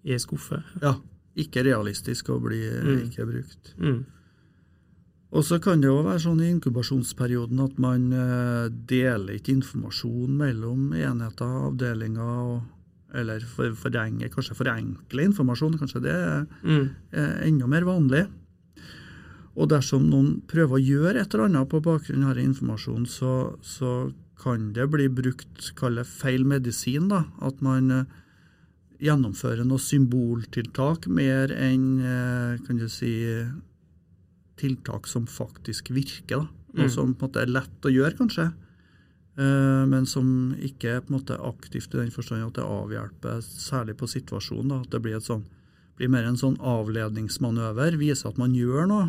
i 0.06 0.14
ei 0.16 0.22
skuffe. 0.22 0.62
Ja. 0.84 0.94
Ikke 1.38 1.66
realistisk 1.66 2.32
å 2.34 2.40
bli 2.42 2.64
mm. 2.66 3.02
ikke 3.08 3.28
brukt. 3.30 3.74
Mm. 3.82 4.00
Og 5.36 5.44
så 5.44 5.60
kan 5.60 5.82
det 5.84 5.90
jo 5.90 6.00
være 6.06 6.24
sånn 6.24 6.40
i 6.40 6.50
inkubasjonsperioden 6.54 7.60
at 7.60 7.80
man 7.84 8.08
eh, 8.16 8.68
deler 8.88 9.36
ikke 9.36 9.58
informasjon 9.58 10.38
mellom 10.40 10.94
enheter, 10.96 11.62
avdelinger 11.68 12.42
og 12.48 12.58
eller 13.18 13.40
for, 13.48 13.72
forenge, 13.80 14.28
kanskje 14.30 14.56
forenkle 14.58 15.24
informasjon. 15.30 15.78
Kanskje 15.80 16.02
det 16.04 16.12
er 16.12 16.42
mm. 16.68 16.88
enda 17.48 17.70
mer 17.72 17.86
vanlig. 17.88 18.26
Og 19.58 19.72
dersom 19.72 20.06
noen 20.12 20.42
prøver 20.50 20.78
å 20.78 20.84
gjøre 20.84 21.24
et 21.24 21.34
eller 21.34 21.48
annet 21.48 21.70
på 21.72 21.82
bakgrunn 21.82 22.28
av 22.30 22.38
informasjonen, 22.42 23.08
så, 23.10 23.34
så 23.66 24.12
kan 24.38 24.72
det 24.76 24.86
bli 24.94 25.08
brukt 25.10 25.72
kalle 25.80 26.06
feil 26.06 26.46
medisin. 26.46 27.10
da, 27.10 27.24
At 27.42 27.64
man 27.66 27.90
uh, 27.90 28.04
gjennomfører 29.02 29.66
noe 29.66 29.82
symboltiltak 29.82 31.08
mer 31.10 31.54
enn 31.56 31.88
uh, 32.04 32.60
kan 32.68 32.78
du 32.78 32.86
si, 32.92 33.16
tiltak 34.60 35.08
som 35.10 35.28
faktisk 35.30 35.92
virker. 35.96 36.44
da, 36.44 36.48
Noe 36.78 36.88
mm. 36.88 36.94
som 36.94 37.14
på 37.14 37.26
en 37.26 37.30
måte 37.30 37.44
er 37.44 37.54
lett 37.54 37.86
å 37.88 37.94
gjøre, 37.94 38.16
kanskje. 38.20 38.48
Eh, 39.38 39.84
men 39.86 40.08
som 40.10 40.56
ikke 40.66 40.96
er 40.96 41.04
på 41.06 41.12
en 41.12 41.20
måte 41.20 41.38
aktivt 41.38 41.94
i 41.94 42.02
den 42.02 42.14
forstand 42.14 42.48
at 42.48 42.58
det 42.58 42.66
avhjelper, 42.66 43.44
særlig 43.46 43.98
på 44.00 44.10
situasjonen. 44.10 44.74
Da, 44.74 44.82
at 44.82 44.96
det 44.96 45.04
blir, 45.06 45.22
sånn, 45.22 45.46
blir, 46.00 46.12
mer 46.14 46.26
en 46.26 46.40
sånn 46.40 46.58
avledningsmanøver, 46.58 48.00
viser 48.02 48.32
at 48.32 48.42
man 48.42 48.58
gjør 48.58 48.90
noe, 48.90 49.08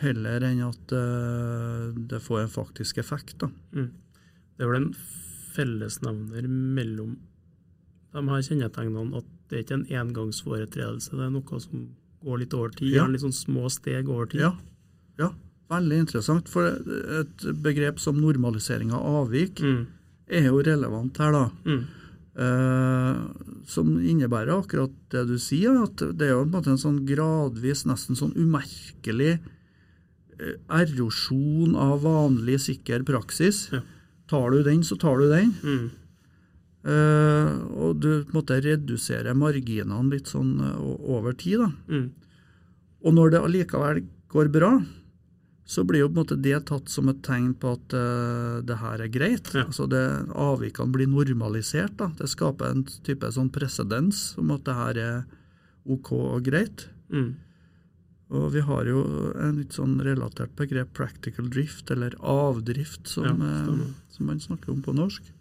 heller 0.00 0.44
enn 0.44 0.60
at 0.66 0.92
uh, 0.92 1.92
det 1.96 2.20
får 2.20 2.42
en 2.42 2.52
faktisk 2.52 2.98
effekt. 3.00 3.38
Da. 3.40 3.48
Mm. 3.72 3.94
Det 4.56 4.64
er 4.64 4.68
vel 4.68 4.82
en 4.82 4.90
fellesnevner 5.56 6.48
mellom 6.52 7.14
de 8.12 8.24
her 8.28 8.44
kjennetegnene 8.44 9.20
at 9.20 9.30
det 9.48 9.56
er 9.56 9.64
ikke 9.64 9.78
en 9.78 9.88
engangsforetredelse, 10.02 11.16
det 11.16 11.24
er 11.26 11.32
noe 11.32 11.60
som 11.62 11.86
går 12.26 12.42
litt 12.42 12.54
over 12.56 12.74
tid, 12.74 12.92
gjerne 12.96 13.14
litt 13.14 13.24
sånn 13.24 13.36
små 13.36 13.70
steg 13.72 14.10
over 14.10 14.30
tid. 14.30 14.46
Ja, 14.48 14.54
ja. 15.20 15.32
Veldig 15.72 15.96
interessant. 16.04 16.50
For 16.50 16.76
et 17.20 17.44
begrep 17.62 17.98
som 17.98 18.20
normalisering 18.22 18.92
av 18.94 19.06
avvik 19.24 19.62
mm. 19.64 19.80
er 20.38 20.50
jo 20.50 20.60
relevant 20.62 21.18
her, 21.18 21.34
da. 21.34 21.46
Mm. 21.66 21.80
Eh, 22.36 23.20
som 23.66 23.94
innebærer 23.96 24.52
akkurat 24.60 24.92
det 25.10 25.24
du 25.30 25.34
sier, 25.40 25.78
at 25.82 26.02
det 26.18 26.28
er 26.28 26.34
jo 26.34 26.44
en 26.44 26.54
en 26.54 26.78
sånn 26.78 27.00
gradvis, 27.08 27.86
nesten 27.88 28.18
sånn 28.18 28.34
umerkelig 28.36 29.38
eh, 30.38 30.56
erosjon 30.68 31.74
av 31.74 32.04
vanlig, 32.04 32.60
sikker 32.68 33.02
praksis. 33.08 33.70
Ja. 33.72 33.82
Tar 34.28 34.50
du 34.50 34.62
den, 34.62 34.84
så 34.84 34.98
tar 35.00 35.18
du 35.18 35.30
den. 35.30 35.54
Mm. 35.64 35.90
Eh, 36.86 37.54
og 37.82 37.98
du 37.98 38.10
måte 38.34 38.60
reduserer 38.62 39.34
marginene 39.34 40.12
litt 40.12 40.30
sånn 40.30 40.54
uh, 40.62 40.76
over 41.16 41.34
tid. 41.34 41.64
da. 41.64 41.72
Mm. 41.90 42.12
Og 43.06 43.16
når 43.16 43.32
det 43.32 43.40
allikevel 43.42 44.04
går 44.30 44.50
bra, 44.54 44.70
så 45.66 45.82
blir 45.82 46.04
jo 46.04 46.10
på 46.12 46.14
en 46.14 46.20
måte 46.20 46.38
det 46.38 46.60
tatt 46.68 46.90
som 46.92 47.10
et 47.10 47.24
tegn 47.26 47.50
på 47.58 47.72
at 47.74 47.96
uh, 47.98 48.62
det 48.62 48.78
her 48.78 49.02
er 49.02 49.10
greit. 49.10 49.50
Ja. 49.50 49.64
Altså 49.66 49.88
det, 49.90 50.04
Avvikene 50.38 50.94
blir 50.94 51.10
normalisert. 51.10 51.96
da. 51.98 52.12
Det 52.20 52.30
skaper 52.30 52.70
en 52.70 52.86
type 52.86 53.32
sånn 53.34 53.50
presedens 53.54 54.28
om 54.38 54.54
at 54.54 54.62
det 54.68 54.78
her 54.78 55.02
er 55.02 55.18
OK 55.90 56.12
og 56.14 56.46
greit. 56.46 56.86
Mm. 57.10 57.32
Og 58.36 58.46
vi 58.54 58.62
har 58.66 58.86
jo 58.86 59.02
en 59.38 59.58
litt 59.58 59.74
sånn 59.74 59.98
relatert 60.02 60.54
begrep, 60.58 60.94
practical 60.94 61.50
drift, 61.50 61.90
eller 61.94 62.14
avdrift, 62.22 63.06
som, 63.10 63.42
ja, 63.42 63.90
som 64.14 64.30
man 64.30 64.42
snakker 64.42 64.74
om 64.74 64.82
på 64.86 64.94
norsk 64.94 65.34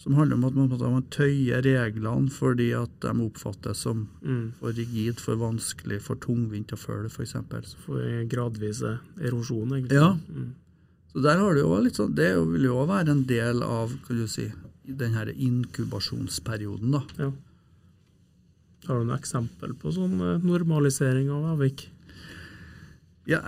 som 0.00 0.14
handler 0.16 0.38
om 0.38 0.46
at 0.48 0.54
man, 0.56 0.70
man 0.94 1.08
tøyer 1.12 1.60
reglene 1.66 2.32
fordi 2.32 2.70
at 2.76 2.92
de 3.04 3.12
oppfattes 3.26 3.82
som 3.84 4.06
mm. 4.22 4.46
for 4.62 4.72
rigid, 4.78 5.20
for 5.20 5.36
vanskelig, 5.40 6.00
for 6.06 6.20
tungvint 6.22 6.72
å 6.72 6.78
følge, 6.80 7.10
f.eks. 7.12 7.76
For 7.84 8.24
gradvise 8.32 8.96
erosjon, 9.20 9.76
egentlig. 9.76 10.00
Ja. 10.00 10.14
Mm. 10.32 10.54
Så 11.10 11.24
der 11.26 11.42
har 11.42 11.54
Det 11.54 11.64
jo 11.64 11.76
litt 11.84 12.00
sånn, 12.00 12.16
det 12.16 12.32
vil 12.38 12.68
jo 12.70 12.80
være 12.88 13.12
en 13.12 13.24
del 13.28 13.64
av 13.66 13.92
kan 14.06 14.22
du 14.22 14.26
si, 14.30 14.48
den 14.84 15.16
her 15.18 15.28
inkubasjonsperioden. 15.34 16.96
da. 16.96 17.02
Ja. 17.18 17.30
Har 18.88 19.00
du 19.00 19.08
noe 19.08 19.18
eksempel 19.20 19.74
på 19.76 19.92
sånn 19.92 20.16
eh, 20.16 20.44
normalisering 20.46 21.28
av 21.34 21.50
avvik? 21.58 21.90
Ja, 23.28 23.40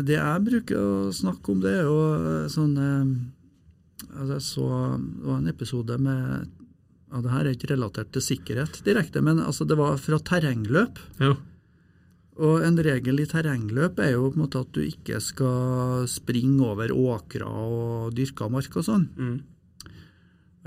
Det 0.00 0.16
jeg 0.16 0.44
bruker 0.46 0.78
å 0.78 1.10
snakke 1.12 1.52
om, 1.52 1.60
det 1.60 1.74
er 1.76 1.84
jo 1.84 1.98
eh, 2.16 2.46
sånn 2.48 2.72
eh, 2.80 3.10
altså 4.06 4.38
så 4.44 4.68
det 5.00 5.26
var 5.26 5.38
en 5.40 5.50
episode 5.50 5.98
med 5.98 6.48
ja, 7.08 7.20
Det 7.24 7.32
her 7.32 7.46
er 7.46 7.54
ikke 7.56 7.70
relatert 7.72 8.10
til 8.12 8.24
sikkerhet 8.24 8.82
direkte, 8.84 9.22
men 9.24 9.40
altså 9.40 9.64
det 9.64 9.78
var 9.80 9.96
fra 9.96 10.18
terrengløp. 10.20 10.98
Ja. 11.22 11.34
Og 12.38 12.62
en 12.62 12.76
regel 12.84 13.22
i 13.22 13.26
terrengløp 13.26 13.98
er 14.04 14.12
jo 14.12 14.28
på 14.28 14.36
en 14.36 14.42
måte 14.44 14.60
at 14.62 14.74
du 14.76 14.82
ikke 14.84 15.18
skal 15.24 16.04
springe 16.10 16.62
over 16.68 16.92
åkra 16.94 17.48
og 17.48 18.12
dyrka 18.14 18.50
mark 18.52 18.76
og 18.78 18.86
sånn. 18.86 19.08
Mm. 19.16 19.38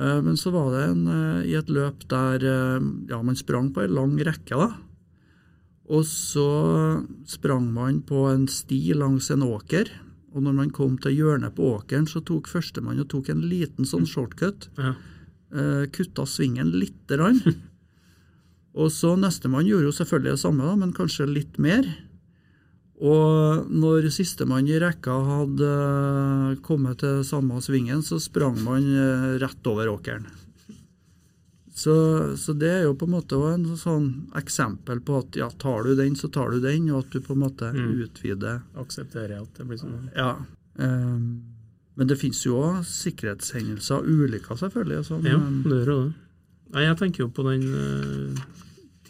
Eh, 0.02 0.20
men 0.26 0.38
så 0.40 0.52
var 0.52 0.72
det 0.74 0.84
en, 0.90 1.04
eh, 1.08 1.50
i 1.52 1.56
et 1.60 1.70
løp 1.72 2.08
der 2.12 2.44
eh, 2.44 2.88
ja, 3.12 3.22
man 3.22 3.38
sprang 3.40 3.72
på 3.72 3.86
en 3.86 3.96
lang 3.96 4.18
rekke. 4.20 4.58
da. 4.58 4.72
Og 5.92 6.06
så 6.08 7.04
sprang 7.28 7.72
man 7.74 8.02
på 8.08 8.28
en 8.32 8.48
sti 8.48 8.94
langs 8.96 9.30
en 9.32 9.44
åker 9.44 9.92
og 10.32 10.46
når 10.46 10.56
man 10.56 10.72
kom 10.76 10.96
til 11.02 11.18
hjørnet 11.18 11.56
på 11.58 11.74
åkeren, 11.76 12.08
så 12.08 12.22
tok 12.24 12.48
førstemann 12.52 13.02
og 13.04 13.10
tok 13.12 13.32
en 13.34 13.44
liten 13.52 13.88
sånn 13.88 14.08
shortcut. 14.08 14.70
Ja. 14.80 14.96
Uh, 15.52 15.84
kutta 15.92 16.24
svingen 16.30 16.72
lite 16.72 17.18
grann. 17.20 17.42
og 18.80 18.94
så 18.96 19.18
nestemann 19.20 19.68
gjorde 19.68 19.90
jo 19.90 19.98
selvfølgelig 19.98 20.38
det 20.38 20.44
samme, 20.46 20.70
da, 20.70 20.78
men 20.80 20.96
kanskje 20.96 21.28
litt 21.28 21.60
mer. 21.60 21.90
Og 23.02 23.68
når 23.74 24.08
sistemann 24.14 24.70
i 24.70 24.80
rekka 24.80 25.18
hadde 25.26 25.72
kommet 26.64 27.02
til 27.02 27.26
samme 27.28 27.60
svingen, 27.66 28.06
så 28.06 28.22
sprang 28.22 28.62
man 28.64 28.88
uh, 28.88 29.34
rett 29.42 29.68
over 29.68 29.92
åkeren. 29.92 30.30
Så, 31.82 31.94
så, 32.38 32.54
det 32.54 32.70
er 32.70 32.84
jo 32.84 32.94
på 32.94 33.08
en 33.08 33.16
måte 33.16 33.38
en 33.50 33.64
sånn 33.80 34.08
eksempel 34.38 35.00
på 35.02 35.16
at 35.24 35.38
ja, 35.40 35.48
tar 35.62 35.88
du 35.88 35.96
den, 35.98 36.14
så 36.20 36.28
tar 36.30 36.52
du 36.54 36.60
den, 36.62 36.92
og 36.92 37.08
at 37.08 37.16
du 37.16 37.24
på 37.26 37.34
en 37.34 37.42
måte 37.42 37.72
mm. 37.74 37.88
utvider 38.06 38.60
Aksepterer 38.78 39.40
at 39.40 39.56
det 39.58 39.66
blir 39.66 39.80
sånn. 39.82 40.12
Ja. 40.14 40.36
Um, 40.78 41.24
men 41.98 42.10
det 42.12 42.20
finnes 42.22 42.42
jo 42.46 42.60
òg 42.60 42.84
sikkerhetshendelser, 42.86 44.06
ulykker 44.06 44.60
selvfølgelig. 44.60 45.06
Som, 45.08 45.26
ja, 45.26 45.40
det 45.66 45.80
gjør 45.80 45.90
det. 45.90 46.12
Nei, 46.76 46.84
Jeg 46.86 47.00
tenker 47.00 47.24
jo 47.24 47.32
på 47.34 47.46
den 47.50 47.66
uh, 47.74 48.44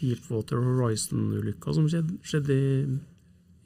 Deepwater 0.00 0.62
Horizon-ulykka 0.64 1.74
som 1.76 1.90
skjedde, 1.92 2.16
skjedde 2.26 2.56
i, 2.56 2.70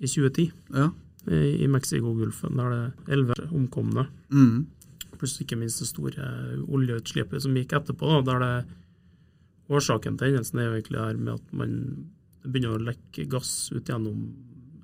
i, 0.03 0.09
2010. 0.09 0.49
Ja. 0.75 0.89
I, 1.31 1.43
i 1.63 1.69
Mexicogolfen, 1.71 2.59
der 2.59 2.75
det 2.75 2.81
er 2.83 3.15
elleve 3.17 3.39
omkomne. 3.55 4.09
Mm. 4.35 4.67
Pluss 5.17 5.39
ikke 5.41 5.61
minst 5.63 5.81
det 5.81 5.89
store 5.93 6.27
oljeutslippet 6.67 7.47
som 7.47 7.55
gikk 7.57 7.79
etterpå. 7.79 8.11
Da, 8.19 8.25
der 8.33 8.45
det 8.45 8.53
Årsaken 9.73 10.19
til 10.19 10.27
hendelsen 10.31 10.59
er 10.61 10.67
jo 10.69 10.77
egentlig 10.77 11.03
her 11.03 11.17
med 11.19 11.33
at 11.35 11.47
man 11.57 11.73
begynner 12.47 12.77
å 12.77 12.87
lekke 12.87 13.31
gass 13.31 13.53
ut 13.75 13.89
gjennom 13.91 14.19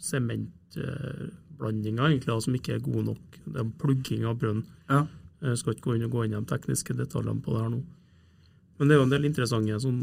sementblandinger 0.02 2.04
egentlig, 2.08 2.42
som 2.42 2.56
ikke 2.58 2.74
er 2.76 2.84
god 2.84 3.02
nok. 3.12 3.24
Det 3.46 3.58
er 3.62 3.76
plugging 3.82 4.22
av 4.26 4.34
brønn. 4.40 4.62
Ja. 4.90 5.00
Jeg 5.42 5.58
skal 5.58 5.72
ikke 5.74 5.88
gå 5.88 5.94
inn 5.96 6.06
og 6.06 6.14
gå 6.14 6.20
inn 6.26 6.34
i 6.34 6.38
de 6.38 6.50
tekniske 6.50 6.92
detaljene 6.98 7.42
på 7.42 7.50
det 7.54 7.62
her 7.64 7.72
nå. 7.74 7.80
Men 8.78 8.84
det 8.88 8.94
er 8.94 9.00
jo 9.00 9.06
en 9.06 9.14
del 9.14 9.28
interessante 9.28 9.82
sånn, 9.82 10.00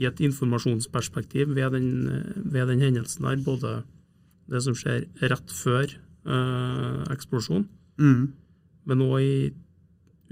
i 0.00 0.02
et 0.08 0.22
informasjonsperspektiv 0.24 1.46
ved 1.56 1.68
den, 1.74 1.88
ved 2.36 2.64
den 2.70 2.82
hendelsen 2.82 3.24
her. 3.28 3.38
Både 3.42 3.68
det 4.50 4.60
som 4.64 4.74
skjer 4.78 5.00
rett 5.32 5.48
før 5.54 5.86
eh, 5.90 7.00
eksplosjonen, 7.14 7.66
mm. 7.98 8.24
men 8.90 9.04
òg 9.06 9.18
i 9.22 9.36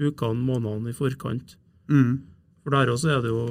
ukene, 0.01 0.45
månedene 0.47 0.89
i 0.91 0.97
forkant. 0.97 1.47
Mm. 1.91 2.13
For 2.61 2.75
der 2.75 2.91
også 2.93 3.15
er 3.15 3.23
det 3.23 3.31
jo 3.31 3.45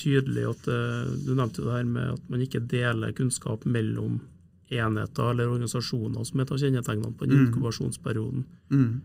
tydelig 0.00 0.44
at 0.48 0.68
eh, 0.70 1.12
Du 1.26 1.32
nevnte 1.34 1.64
det 1.64 1.72
her 1.72 1.86
med 1.88 2.16
at 2.16 2.28
man 2.32 2.44
ikke 2.44 2.62
deler 2.70 3.16
kunnskap 3.16 3.66
mellom 3.66 4.20
enheter 4.70 5.32
eller 5.32 5.50
organisasjoner 5.50 6.26
som 6.26 6.40
er 6.40 6.52
av 6.52 6.60
kjennetegnene 6.62 7.16
på 7.18 7.26
den 7.26 7.40
mm. 7.40 7.46
inkubasjonsperioden. 7.48 8.44
Mm. 8.70 9.00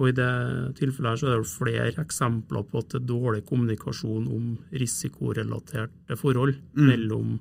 Og 0.00 0.08
I 0.08 0.14
det 0.16 0.32
tilfellet 0.78 1.10
her 1.10 1.20
så 1.20 1.28
er 1.28 1.42
det 1.42 1.50
flere 1.50 1.88
eksempler 2.00 2.64
på 2.64 2.80
at 2.80 2.94
det 2.94 3.02
er 3.02 3.10
dårlig 3.10 3.42
kommunikasjon 3.48 4.30
om 4.32 4.54
risikorelaterte 4.72 6.16
forhold 6.16 6.54
mm. 6.72 6.86
mellom 6.88 7.34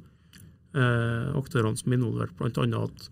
eh, 0.76 1.32
aktørene 1.40 1.80
som 1.80 1.94
er 1.94 2.00
involvert, 2.02 2.36
bl.a. 2.36 2.84
at 2.84 3.08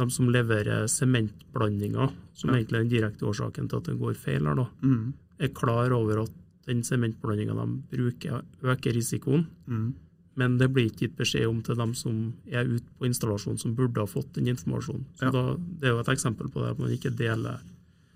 de 0.00 0.06
som 0.14 0.30
leverer 0.32 0.88
sementblandinger, 0.88 2.14
som 2.32 2.52
ja. 2.52 2.56
egentlig 2.56 2.78
er 2.78 2.86
den 2.86 2.94
direkte 2.94 3.28
årsaken 3.28 3.68
til 3.68 3.82
at 3.82 3.90
det 3.90 3.98
går 4.00 4.16
feil, 4.16 4.48
her 4.48 4.56
da, 4.56 4.68
mm. 4.80 5.02
er 5.44 5.52
klar 5.60 5.92
over 5.92 6.24
at 6.24 6.36
den 6.68 6.82
sementblandinga 6.86 7.56
de 7.56 7.66
bruker, 7.90 8.42
øker 8.62 8.96
risikoen. 8.96 9.46
Mm. 9.66 9.94
Men 10.40 10.58
det 10.60 10.70
blir 10.72 10.88
ikke 10.88 11.06
gitt 11.06 11.16
beskjed 11.18 11.48
om 11.48 11.62
til 11.64 11.78
dem 11.78 11.94
som 11.98 12.18
er 12.48 12.68
ute 12.68 12.86
på 12.98 13.08
installasjonen, 13.08 13.58
som 13.60 13.74
burde 13.76 14.00
ha 14.00 14.08
fått 14.08 14.34
den 14.36 14.50
informasjonen. 14.52 15.06
Så 15.18 15.28
ja. 15.28 15.32
da, 15.34 15.56
Det 15.56 15.88
er 15.88 15.96
jo 15.96 16.04
et 16.04 16.12
eksempel 16.14 16.52
på 16.52 16.62
det, 16.62 16.74
at 16.74 16.82
man 16.82 16.94
ikke 16.94 17.12
deler 17.16 17.58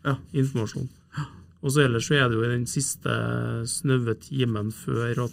ja. 0.04 0.16
informasjon. 0.32 0.88
Og 1.64 1.72
så 1.72 1.86
Ellers 1.86 2.06
så 2.06 2.18
er 2.18 2.28
det 2.28 2.36
jo 2.36 2.44
i 2.44 2.52
den 2.52 2.66
siste 2.68 3.12
snaue 3.68 4.14
timen 4.20 4.70
før, 4.72 5.24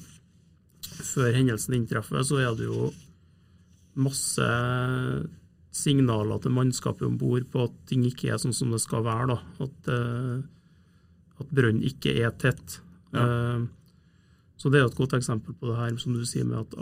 før 1.04 1.34
hendelsen 1.36 1.76
inntreffer, 1.76 2.24
så 2.24 2.40
er 2.40 2.56
det 2.56 2.70
jo 2.70 2.92
masse 4.00 4.48
signaler 5.76 6.40
til 6.44 6.56
mannskapet 6.56 7.04
om 7.08 7.18
bord 7.20 7.48
på 7.52 7.66
at 7.68 7.76
ting 7.90 8.06
ikke 8.08 8.32
er 8.32 8.40
sånn 8.40 8.56
som 8.56 8.72
det 8.72 8.82
skal 8.84 9.04
være. 9.04 9.36
da, 9.36 9.68
At, 9.68 9.92
uh, 9.92 11.44
at 11.44 11.52
brønnen 11.52 11.84
ikke 11.88 12.16
er 12.20 12.32
tett. 12.40 12.80
Ja. 13.14 13.28
Uh, 13.28 13.68
så 14.62 14.70
Det 14.70 14.78
er 14.78 14.86
et 14.86 14.96
godt 14.96 15.16
eksempel 15.18 15.56
på 15.58 15.72
det 15.72 15.78
her, 15.80 15.96
som 15.98 16.14
du 16.14 16.22
sier 16.22 16.46
med 16.46 16.60
at 16.60 16.74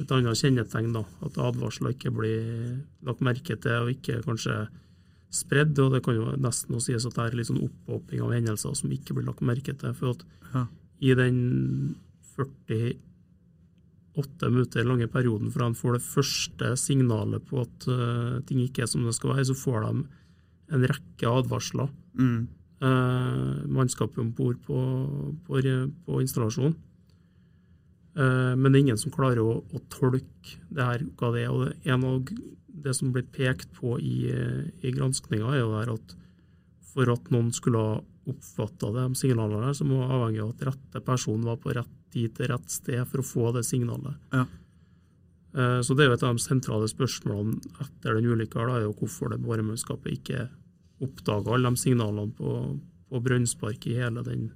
et 0.00 0.10
annet 0.10 0.34
kjennetegn. 0.34 0.92
da, 0.92 1.04
At 1.22 1.38
advarsler 1.38 1.94
ikke 1.94 2.10
blir 2.10 2.82
lagt 3.06 3.22
merke 3.22 3.54
til, 3.54 3.84
og 3.84 3.90
ikke 3.92 4.18
kanskje 4.24 4.66
spredd. 5.30 5.78
og 5.78 5.92
Det 5.94 6.02
kan 6.02 6.18
jo 6.18 6.34
nesten 6.34 6.74
også 6.74 6.90
sies 6.90 7.06
at 7.06 7.14
det 7.14 7.22
er 7.22 7.36
litt 7.38 7.46
sånn 7.46 7.62
opphoping 7.62 8.18
av 8.24 8.34
hendelser 8.34 8.74
som 8.74 8.90
ikke 8.90 9.14
blir 9.14 9.28
lagt 9.28 9.46
merke 9.46 9.70
til. 9.78 9.94
For 9.94 10.10
at 10.16 10.24
ja. 10.54 10.66
i 11.06 11.14
den 11.14 11.38
48 12.34 14.50
minutter 14.50 14.82
lange 14.88 15.06
perioden 15.06 15.54
fra 15.54 15.68
han 15.68 15.78
får 15.78 16.00
det 16.00 16.08
første 16.08 16.72
signalet 16.82 17.46
på 17.46 17.62
at 17.62 17.86
uh, 17.86 18.42
ting 18.48 18.58
ikke 18.64 18.82
er 18.82 18.90
som 18.90 19.06
det 19.06 19.14
skal 19.14 19.36
være, 19.36 19.46
så 19.52 19.54
får 19.54 19.86
de 19.86 20.02
en 20.74 20.82
rekke 20.96 21.30
advarsler. 21.30 21.94
Mm. 22.18 22.50
Uh, 22.80 23.60
mannskapet 23.68 24.22
om 24.22 24.30
bord 24.32 24.56
på, 24.64 24.76
på, 25.44 25.60
på 26.06 26.20
installasjonen. 26.22 26.78
Eh, 28.18 28.54
men 28.58 28.72
det 28.72 28.78
er 28.78 28.84
ingen 28.88 28.98
som 28.98 29.12
klarer 29.14 29.42
å, 29.42 29.60
å 29.62 29.82
tolke 29.92 30.56
det 30.72 30.86
her, 30.86 31.04
hva 31.18 31.30
det 31.34 31.44
er. 31.44 31.52
og 31.52 31.68
det 31.68 31.92
En 31.94 32.06
av 32.08 32.32
det 32.80 32.94
som 32.96 33.12
blir 33.14 33.26
pekt 33.30 33.70
på 33.76 33.98
i, 34.02 34.30
i 34.82 34.92
granskninga, 34.94 35.52
er 35.54 35.62
jo 35.62 35.74
der 35.76 35.92
at 35.94 36.16
for 36.90 37.12
at 37.12 37.28
noen 37.30 37.52
skulle 37.54 37.82
ha 37.82 37.98
oppfatta 38.30 38.90
de 38.94 39.06
signalene 39.18 39.68
der, 39.68 39.76
så 39.76 39.86
må 39.86 40.00
det 40.00 40.16
avhengig 40.16 40.42
av 40.42 40.54
at 40.54 40.64
rette 40.70 41.02
person 41.06 41.44
var 41.46 41.60
på 41.62 41.74
rett 41.76 41.92
tid 42.10 42.34
til 42.36 42.50
rett 42.50 42.72
sted 42.72 43.04
for 43.06 43.22
å 43.22 43.26
få 43.26 43.52
det 43.54 43.62
signalet. 43.68 44.18
Ja. 44.34 44.46
Eh, 45.54 45.78
så 45.86 45.94
det 45.94 46.04
er 46.04 46.10
jo 46.10 46.18
et 46.18 46.26
av 46.26 46.34
de 46.34 46.42
sentrale 46.42 46.90
spørsmålene 46.90 47.60
etter 47.84 48.18
den 48.18 48.30
ulykka, 48.30 48.66
er 48.66 48.88
jo 48.88 48.96
hvorfor 48.98 49.32
det 49.32 49.40
boremannskapet 49.44 50.18
ikke 50.18 50.48
oppdaga 51.00 51.54
alle 51.54 51.70
de 51.70 51.80
signalene 51.80 52.32
på, 52.36 52.56
på 53.10 53.22
brønnspark 53.24 53.86
i 53.88 53.96
hele 54.00 54.24
den 54.26 54.50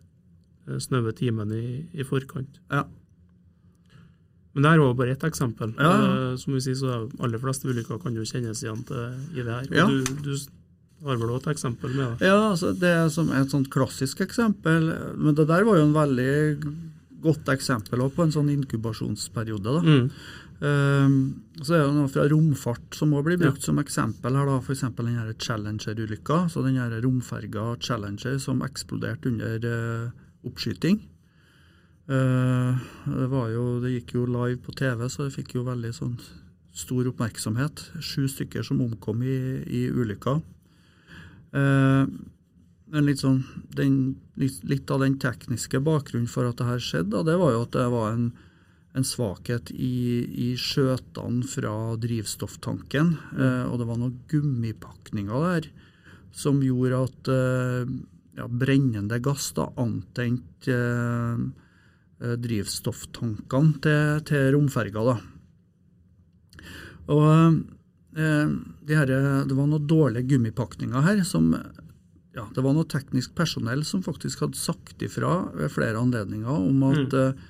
eh, 0.69 0.79
snaue 0.83 1.15
timen 1.17 1.53
i, 1.57 1.65
i 1.93 2.07
forkant. 2.07 2.61
Ja. 2.73 2.85
Men 4.55 4.63
det 4.63 4.71
var 4.71 4.79
jo 4.79 4.95
bare 4.95 5.15
ett 5.17 5.25
eksempel. 5.27 5.73
Ja. 5.83 5.95
Uh, 5.99 6.35
som 6.39 6.55
vi 6.55 6.61
sier, 6.63 6.77
så 6.79 6.99
aller 7.19 7.41
fleste 7.43 7.67
ulykker 7.67 7.99
kan 8.03 8.15
jo 8.15 8.27
kjennes 8.29 8.63
igjen 8.63 8.85
til 8.87 9.01
i 9.35 9.43
det 9.43 9.51
her. 9.51 9.73
Ja. 9.75 9.89
Du, 9.91 10.13
du, 10.23 10.37
har 11.05 11.19
vel 11.21 11.33
også 11.35 11.51
et 11.51 11.57
eksempel 11.57 11.91
med 11.91 12.05
det? 12.05 12.29
Ja, 12.31 12.39
altså 12.53 12.71
det 12.79 12.93
er 12.97 13.09
som 13.13 13.33
et 13.35 13.51
sånt 13.53 13.69
klassisk 13.73 14.23
eksempel. 14.25 14.93
Men 15.19 15.35
det 15.37 15.49
der 15.51 15.67
var 15.67 15.81
jo 15.81 15.89
en 15.89 15.97
veldig 15.97 16.37
godt 17.25 17.51
eksempel 17.53 18.05
på 18.15 18.25
en 18.25 18.33
sånn 18.33 18.53
inkubasjonsperiode. 18.55 19.75
da. 19.75 19.83
Mm. 19.83 20.07
Um, 20.63 21.17
så 21.59 21.75
er 21.75 21.83
det 21.83 21.95
noe 21.97 22.11
fra 22.11 22.25
romfart 22.31 22.95
som 22.95 23.11
må 23.13 23.21
bli 23.27 23.37
brukt 23.41 23.59
ja. 23.59 23.69
som 23.71 23.81
eksempel 23.83 24.37
her. 24.39 24.47
da, 24.49 24.61
F.eks. 24.63 24.85
den 24.97 25.41
Challenger-ulykka. 25.43 26.45
så 26.49 26.63
Den 26.63 26.79
romferga 27.03 27.75
Challenger 27.81 28.39
som 28.39 28.63
eksploderte 28.63 29.33
under 29.33 29.67
uh, 29.67 30.15
oppskyting. 30.47 31.03
Uh, 32.09 32.79
det, 33.09 33.29
jo, 33.55 33.67
det, 33.83 33.95
gikk 33.97 34.15
jo 34.19 34.27
live 34.29 34.61
på 34.63 34.75
TV, 34.77 35.09
så 35.09 35.27
det 35.27 35.35
fikk 35.37 35.57
jo 35.57 35.67
veldig 35.67 35.93
sånn 35.97 36.17
stor 36.75 37.07
oppmerksomhet. 37.11 37.89
Sju 38.03 38.29
stykker 38.31 38.67
som 38.67 38.83
omkom 38.85 39.23
i, 39.27 39.39
i 39.67 39.87
ulykka. 39.91 40.39
Uh, 41.55 42.07
men 42.95 43.09
litt, 43.09 43.23
sånn, 43.25 43.43
den, 43.75 44.17
litt, 44.39 44.91
av 44.93 45.03
den 45.03 45.17
tekniske 45.19 45.81
bakgrunnen 45.83 46.31
for 46.31 46.47
at 46.47 46.61
det 46.61 46.69
her 46.69 46.83
skjedde, 46.83 47.25
det 47.27 47.39
var 47.41 47.55
jo 47.55 47.63
at 47.65 47.73
det 47.75 47.87
var 47.91 48.13
en, 48.13 48.29
en 48.95 49.07
svakhet 49.07 49.73
i, 49.75 50.23
i 50.47 50.49
skjøtene 50.61 51.47
fra 51.51 51.75
drivstofftanken. 52.01 53.17
Uh, 53.35 53.65
og 53.71 53.81
det 53.81 53.89
var 53.91 54.01
noen 54.01 54.21
gummipakninger 54.31 55.49
der 55.49 55.71
som 56.35 56.59
gjorde 56.63 56.99
at 56.99 57.29
ja, 58.35 58.47
brennende 58.51 59.21
gass 59.23 59.53
da 59.55 59.69
antente 59.79 60.79
Eh, 62.25 62.37
drivstofftankene 62.41 63.81
til, 63.83 64.21
til 64.29 64.51
romferga. 64.55 65.03
Da. 65.09 65.15
Og 67.13 67.25
eh, 68.17 68.53
de 68.87 68.99
her, 68.99 69.11
Det 69.45 69.57
var 69.57 69.67
noen 69.67 69.89
dårlige 69.89 70.29
gummipakninger 70.35 71.03
her. 71.03 71.25
som 71.25 71.53
ja, 72.35 72.47
Det 72.55 72.63
var 72.63 72.75
noe 72.75 72.87
teknisk 72.87 73.35
personell 73.35 73.85
som 73.85 74.03
faktisk 74.03 74.41
hadde 74.41 74.57
sagt 74.59 75.03
ifra 75.03 75.51
ved 75.55 75.71
flere 75.71 75.99
anledninger 75.99 76.49
om 76.49 76.83
at 76.93 77.13
mm. 77.13 77.43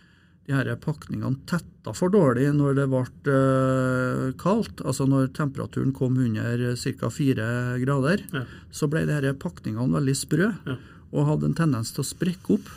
Eh, 0.49 0.61
de 0.61 0.71
her 0.71 0.81
pakningene 0.81 1.41
tetta 1.49 1.95
for 1.97 2.13
dårlig 2.13 2.51
når 2.57 2.79
det 2.79 2.87
ble 2.93 3.05
eh, 3.33 4.31
kaldt. 4.41 4.85
Altså 4.85 5.09
når 5.09 5.33
temperaturen 5.37 5.95
kom 5.97 6.19
under 6.21 6.67
ca. 6.77 7.11
fire 7.11 7.49
grader, 7.83 8.25
ja. 8.33 8.45
så 8.71 8.89
ble 8.91 9.07
de 9.09 9.19
her 9.19 9.33
pakningene 9.35 9.97
veldig 9.97 10.17
sprø 10.19 10.51
ja. 10.53 10.79
og 11.13 11.29
hadde 11.31 11.51
en 11.51 11.59
tendens 11.65 11.95
til 11.95 12.05
å 12.05 12.11
sprekke 12.13 12.59
opp. 12.59 12.73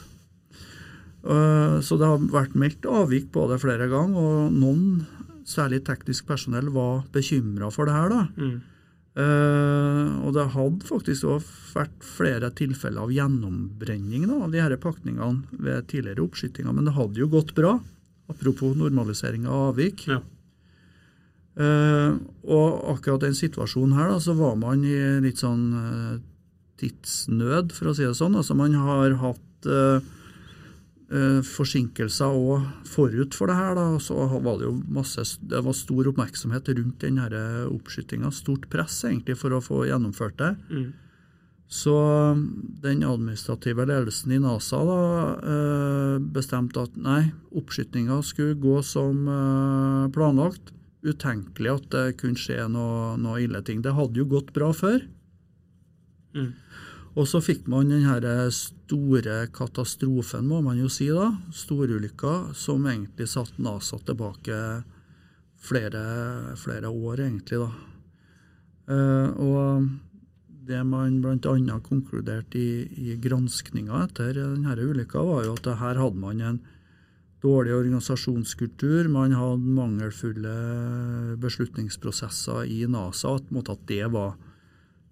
Eh, 1.27 1.77
så 1.83 1.99
det 1.99 2.07
har 2.07 2.31
vært 2.31 2.55
meldt 2.55 2.87
avvik 2.87 3.31
på 3.35 3.47
det 3.51 3.59
flere 3.63 3.89
ganger, 3.91 4.17
og 4.17 4.55
noen, 4.55 5.05
særlig 5.47 5.83
teknisk 5.87 6.27
personell, 6.27 6.71
var 6.75 7.05
bekymra 7.13 7.71
for 7.73 7.89
det 7.89 7.95
her. 7.97 8.11
da. 8.13 8.25
Mm. 8.37 8.76
Uh, 9.17 10.21
og 10.27 10.35
det 10.35 10.43
hadde 10.53 10.85
faktisk 10.85 11.25
òg 11.25 11.45
vært 11.73 12.03
flere 12.05 12.51
tilfeller 12.53 13.07
av 13.07 13.13
gjennombrenning 13.15 14.27
da, 14.29 14.35
av 14.45 14.53
de 14.53 14.61
her 14.61 14.75
pakningene 14.81 15.57
ved 15.57 15.87
tidligere 15.89 16.21
oppskytinger, 16.21 16.75
men 16.75 16.85
det 16.85 16.93
hadde 16.93 17.23
jo 17.23 17.29
gått 17.31 17.55
bra. 17.57 17.79
Apropos 18.29 18.75
normalisering 18.77 19.47
av 19.47 19.71
avvik. 19.71 20.05
Ja. 20.11 20.19
Uh, 21.57 22.19
og 22.45 22.91
akkurat 22.93 23.25
den 23.25 23.37
situasjonen 23.37 23.97
her, 23.97 24.11
da, 24.13 24.21
så 24.21 24.37
var 24.37 24.53
man 24.61 24.85
i 24.85 24.97
litt 25.23 25.41
sånn 25.41 25.65
uh, 25.73 26.19
tidsnød, 26.77 27.73
for 27.73 27.89
å 27.89 27.97
si 27.97 28.05
det 28.05 28.13
sånn. 28.19 28.37
Altså 28.37 28.53
Man 28.59 28.77
har 28.77 29.17
hatt 29.23 29.71
forsinkelser 31.07 32.35
òg 32.35 32.65
forut 32.83 33.35
for 33.37 33.47
det 33.47 33.55
her. 33.55 33.77
Da, 33.77 33.85
så 34.03 34.25
var 34.43 34.57
det 34.59 34.67
jo 34.67 34.73
masse, 34.91 35.23
det 35.39 35.61
var 35.63 35.75
stor 35.77 36.09
oppmerksomhet 36.11 36.67
rundt 36.75 37.03
den 37.05 37.21
oppskytinga. 37.23 38.31
Stort 38.35 38.67
press 38.73 39.03
egentlig 39.07 39.37
for 39.39 39.55
å 39.55 39.63
få 39.63 39.85
gjennomført 39.87 40.35
det. 40.41 40.53
Mm. 40.67 40.89
Så 41.67 41.93
den 42.81 43.03
administrative 43.03 43.85
ledelsen 43.85 44.31
i 44.31 44.39
NASA 44.39 44.79
da, 44.87 45.01
eh, 45.51 46.19
bestemte 46.23 46.85
at 46.87 46.95
nei, 46.95 47.33
oppskytinga 47.51 48.21
skulle 48.23 48.55
gå 48.55 48.79
som 48.83 49.27
eh, 49.27 50.07
planlagt. 50.15 50.71
Utenkelig 51.03 51.73
at 51.73 51.89
det 51.91 52.05
kunne 52.21 52.39
skje 52.39 52.69
noe, 52.71 53.17
noe 53.19 53.43
ille 53.43 53.61
ting. 53.67 53.83
Det 53.83 53.93
hadde 53.95 54.15
jo 54.15 54.29
gått 54.31 54.53
bra 54.55 54.71
før. 54.71 55.03
Mm. 56.35 56.53
Og 57.19 57.27
så 57.27 57.43
fikk 57.43 57.67
man 57.67 57.91
den 57.91 58.07
store 58.87 59.47
katastrofen, 59.51 60.47
må 60.47 60.61
man 60.63 60.79
jo 60.79 60.87
si, 60.91 61.09
da. 61.11 61.33
Storulykka 61.51 62.53
som 62.55 62.87
egentlig 62.87 63.27
satte 63.27 63.61
NASA 63.61 63.99
tilbake 64.07 64.57
flere, 65.67 66.55
flere 66.55 66.89
år, 66.89 67.25
egentlig, 67.27 67.59
da. 67.65 67.71
Uh, 68.87 69.29
og 69.43 69.87
det 70.67 70.79
man 70.87 71.19
bl.a. 71.23 71.79
konkluderte 71.83 72.59
i, 72.59 72.87
i 73.11 73.15
granskninga 73.19 74.05
etter 74.05 74.39
denne 74.39 74.75
ulykka, 74.79 75.23
var 75.23 75.45
jo 75.47 75.55
at 75.57 75.67
her 75.81 75.99
hadde 75.99 76.23
man 76.23 76.43
en 76.43 76.59
dårlig 77.43 77.75
organisasjonskultur, 77.75 79.07
man 79.13 79.35
hadde 79.37 79.75
mangelfulle 79.77 80.55
beslutningsprosesser 81.43 82.65
i 82.71 82.81
NASA, 82.89 83.35
at, 83.37 83.51
at 83.69 83.83
det 83.91 84.07
var 84.15 84.33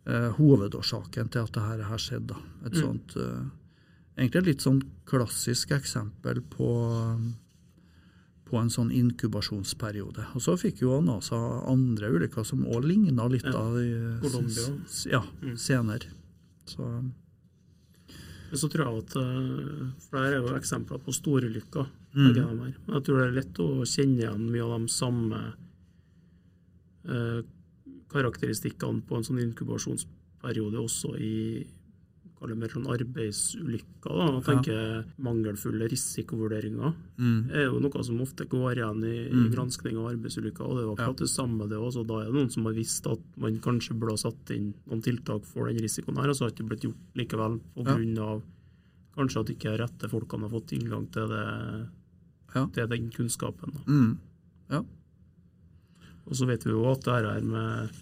eh, 0.08 0.32
hovedårsaken 0.40 1.30
til 1.30 1.46
at 1.46 1.54
dette 1.54 1.68
her 1.92 2.02
skjedde. 2.02 2.40
Et 2.66 2.74
mm. 2.74 2.82
sånt, 2.82 3.16
eh, 3.22 3.46
egentlig 4.16 4.42
et 4.42 4.50
litt 4.54 4.66
sånn 4.66 4.80
klassisk 5.10 5.74
eksempel 5.76 6.42
på, 6.52 6.70
på 8.48 8.60
en 8.60 8.72
sånn 8.72 8.94
inkubasjonsperiode. 8.96 10.30
Og 10.36 10.44
Så 10.44 10.56
fikk 10.60 10.84
jo 10.86 11.02
NASA 11.04 11.40
andre 11.72 12.14
ulykker 12.16 12.48
som 12.48 12.66
òg 12.66 12.88
ligna 12.88 13.28
litt 13.32 13.48
ja. 13.48 13.60
av 13.60 13.78
Colombia. 14.24 14.72
Ja, 15.12 15.22
mm. 15.42 15.58
senere. 15.60 16.14
Så, 16.66 16.88
Men 18.50 18.62
så 18.62 18.70
tror 18.72 18.88
jeg 18.88 19.04
at 19.04 19.12
flere 19.14 19.92
For 20.08 20.18
det 20.18 20.26
er 20.32 20.40
jo 20.40 20.56
eksempler 20.58 21.04
på 21.04 21.14
storulykker. 21.14 21.92
Mm. 22.16 22.74
Jeg 22.88 23.04
tror 23.04 23.20
det 23.20 23.28
er 23.28 23.38
lett 23.42 23.60
å 23.60 23.70
kjenne 23.84 24.22
igjen 24.24 24.48
mye 24.48 24.64
av 24.64 24.78
de 24.80 24.94
samme 24.94 25.42
eh, 27.12 27.42
karakteristikkene 28.16 29.04
på 29.06 29.18
en 29.18 29.26
sånn 29.28 29.42
inkubasjonsperiode 29.44 30.80
også 30.80 31.18
i 31.20 31.36
mer 32.56 32.72
sånn 32.72 32.88
arbeidsulykker. 32.92 34.16
Da. 34.20 34.26
Tenker 34.46 34.76
ja. 34.76 35.04
Mangelfulle 35.26 35.88
risikovurderinger 35.92 36.92
mm. 37.18 37.38
er 37.56 37.68
jo 37.70 37.80
noe 37.82 38.04
som 38.06 38.20
ofte 38.22 38.48
går 38.52 38.82
igjen 38.82 39.04
i, 39.08 39.16
mm. 39.32 39.46
i 39.46 39.54
gransking 39.54 40.00
av 40.02 40.10
arbeidsulykker. 40.12 40.66
og 40.66 40.76
Det 40.76 40.84
er 40.84 40.88
jo 40.88 40.96
akkurat 40.98 41.24
ja. 41.24 41.26
det 41.26 41.32
samme 41.32 41.70
det 41.72 41.80
også. 41.80 42.04
Da 42.08 42.20
er 42.22 42.30
det 42.30 42.38
noen 42.38 42.52
som 42.54 42.68
har 42.68 42.76
visst 42.78 43.08
at 43.10 43.24
man 43.42 43.62
kanskje 43.64 43.98
burde 43.98 44.18
ha 44.18 44.24
satt 44.28 44.54
inn 44.56 44.74
noen 44.86 45.06
tiltak 45.06 45.48
for 45.50 45.72
den 45.72 45.82
risikoen 45.82 46.20
her, 46.22 46.30
og 46.30 46.38
så 46.38 46.46
har 46.46 46.52
det 46.52 46.60
ikke 46.60 46.70
blitt 46.74 46.86
gjort 46.90 47.22
likevel 47.22 47.58
pga. 47.78 47.96
Ja. 47.96 48.26
Av 48.26 48.44
kanskje 49.16 49.42
at 49.42 49.52
ikke 49.54 49.78
rette 49.80 50.10
folkene 50.12 50.48
har 50.48 50.54
fått 50.54 50.74
tilgang 50.74 51.08
til, 51.14 51.32
det, 51.32 51.46
ja. 52.56 52.66
til 52.76 52.90
den 52.92 53.08
kunnskapen. 53.16 53.78
Mm. 53.88 54.12
Ja. 54.74 54.82
Og 56.26 56.38
så 56.38 56.48
vet 56.50 56.66
vi 56.66 56.74
jo 56.74 56.84
at 56.90 57.06
det 57.06 57.16
her 57.16 57.46
med 57.46 58.02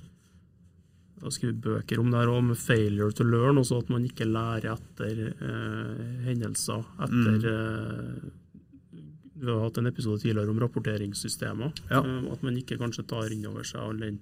Jeg 1.24 1.30
har 1.30 1.36
skrevet 1.38 1.60
bøker 1.64 2.00
om 2.02 2.10
det 2.12 2.20
her 2.20 2.30
òg, 2.34 2.42
med 2.44 2.58
'failure 2.60 3.14
to 3.16 3.24
learn', 3.24 3.60
også 3.62 3.78
at 3.80 3.90
man 3.90 4.04
ikke 4.04 4.26
lærer 4.28 4.74
etter 4.74 5.22
eh, 5.32 6.02
hendelser. 6.26 6.84
Etter 7.00 7.38
mm. 7.40 7.46
eh, 7.48 9.00
Vi 9.40 9.48
har 9.48 9.62
hatt 9.64 9.78
en 9.80 9.88
episode 9.88 10.20
tidligere 10.20 10.52
om 10.52 10.60
rapporteringssystemer. 10.60 11.72
Ja. 11.90 12.04
Eh, 12.04 12.28
at 12.34 12.44
man 12.44 12.60
ikke 12.60 12.76
kanskje 12.78 13.08
tar 13.08 13.32
inn 13.32 13.48
over 13.48 13.64
seg 13.64 13.80
all 13.80 14.04
den 14.04 14.20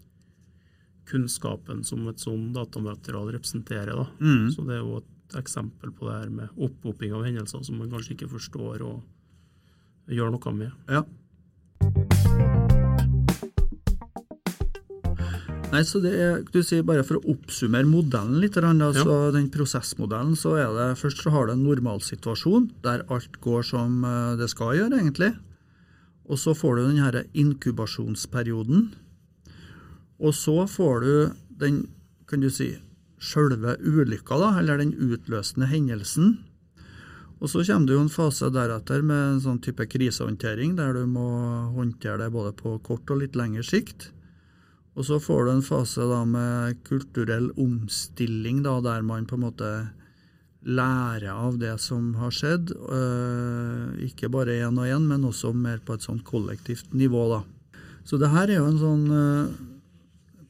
kunnskapen 1.09 1.81
som 1.83 2.05
et 2.07 2.21
sånn 2.21 2.53
datamaterial 2.53 3.33
representerer. 3.33 3.97
Da. 3.97 4.05
Mm. 4.21 4.51
Så 4.53 4.61
det 4.61 4.77
er 4.77 4.85
jo 4.85 5.01
et 5.01 5.39
eksempel 5.41 5.89
på 5.89 6.05
det 6.05 6.19
her 6.19 6.29
med 6.29 6.53
opphoping 6.53 7.17
av 7.17 7.25
hendelser 7.25 7.65
som 7.65 7.81
man 7.81 7.89
kanskje 7.89 8.13
ikke 8.13 8.29
forstår 8.37 8.85
og 8.85 9.01
gjør 10.05 10.37
noe 10.37 10.53
med. 10.53 10.69
Ja. 10.85 12.60
Nei, 15.71 15.83
så 15.87 16.01
det 16.03 16.11
er, 16.19 16.41
du 16.51 16.59
sier 16.67 16.83
Bare 16.83 17.03
for 17.07 17.19
å 17.19 17.35
oppsummere 17.35 17.87
modellen 17.87 18.41
litt, 18.43 18.57
altså 18.59 19.05
ja. 19.07 19.29
den 19.35 19.47
prosessmodellen, 19.53 20.35
så 20.35 20.57
er 20.59 20.73
det 20.75 20.89
først 20.99 21.23
så 21.23 21.31
har 21.31 21.47
du 21.47 21.55
en 21.55 21.63
normalsituasjon 21.63 22.67
der 22.83 23.05
alt 23.07 23.39
går 23.43 23.63
som 23.69 24.03
eh, 24.03 24.35
det 24.41 24.49
skal 24.51 24.75
gjøre, 24.75 24.99
egentlig. 24.99 25.31
Og 26.27 26.39
så 26.39 26.53
får 26.55 26.77
du 26.77 26.83
denne 26.89 27.23
inkubasjonsperioden. 27.33 28.91
Og 30.21 30.35
så 30.37 30.59
får 30.69 31.03
du 31.05 31.13
den, 31.63 31.81
kan 32.29 32.43
du 32.43 32.51
si, 32.53 32.73
sjølve 33.21 33.77
ulykka, 33.79 34.37
da, 34.41 34.53
eller 34.59 34.81
den 34.81 34.93
utløsende 34.95 35.69
hendelsen. 35.71 36.39
Og 37.41 37.49
så 37.49 37.63
kommer 37.65 37.89
det 37.89 37.95
jo 37.95 38.05
en 38.05 38.13
fase 38.13 38.51
deretter 38.53 39.01
med 39.01 39.21
en 39.35 39.43
sånn 39.43 39.61
type 39.65 39.87
krisehåndtering, 39.89 40.75
der 40.77 40.93
du 40.99 41.07
må 41.09 41.27
håndtere 41.73 42.19
det 42.21 42.33
både 42.35 42.53
på 42.57 42.75
kort 42.85 43.09
og 43.09 43.23
litt 43.23 43.37
lengre 43.39 43.65
sikt. 43.65 44.11
Og 44.99 45.07
så 45.07 45.21
får 45.23 45.45
du 45.45 45.51
en 45.53 45.63
fase 45.63 46.03
da 46.03 46.21
med 46.27 46.81
kulturell 46.87 47.49
omstilling, 47.59 48.61
da, 48.65 48.79
der 48.83 49.05
man 49.07 49.27
på 49.29 49.37
en 49.37 49.45
måte 49.45 49.71
lærer 50.67 51.31
av 51.31 51.57
det 51.61 51.77
som 51.81 52.11
har 52.19 52.33
skjedd. 52.35 52.73
Øh, 52.75 53.95
ikke 54.09 54.29
bare 54.29 54.59
én 54.61 54.77
og 54.77 54.85
én, 54.85 55.07
men 55.07 55.25
også 55.25 55.53
mer 55.55 55.79
på 55.85 55.95
et 55.95 56.05
sånn 56.05 56.21
kollektivt 56.27 56.93
nivå. 56.93 57.23
da. 57.31 57.41
Så 58.03 58.19
det 58.21 58.33
her 58.33 58.49
er 58.49 58.59
jo 58.59 58.67
en 58.67 58.81
sånn 58.81 59.07
øh, 59.15 59.55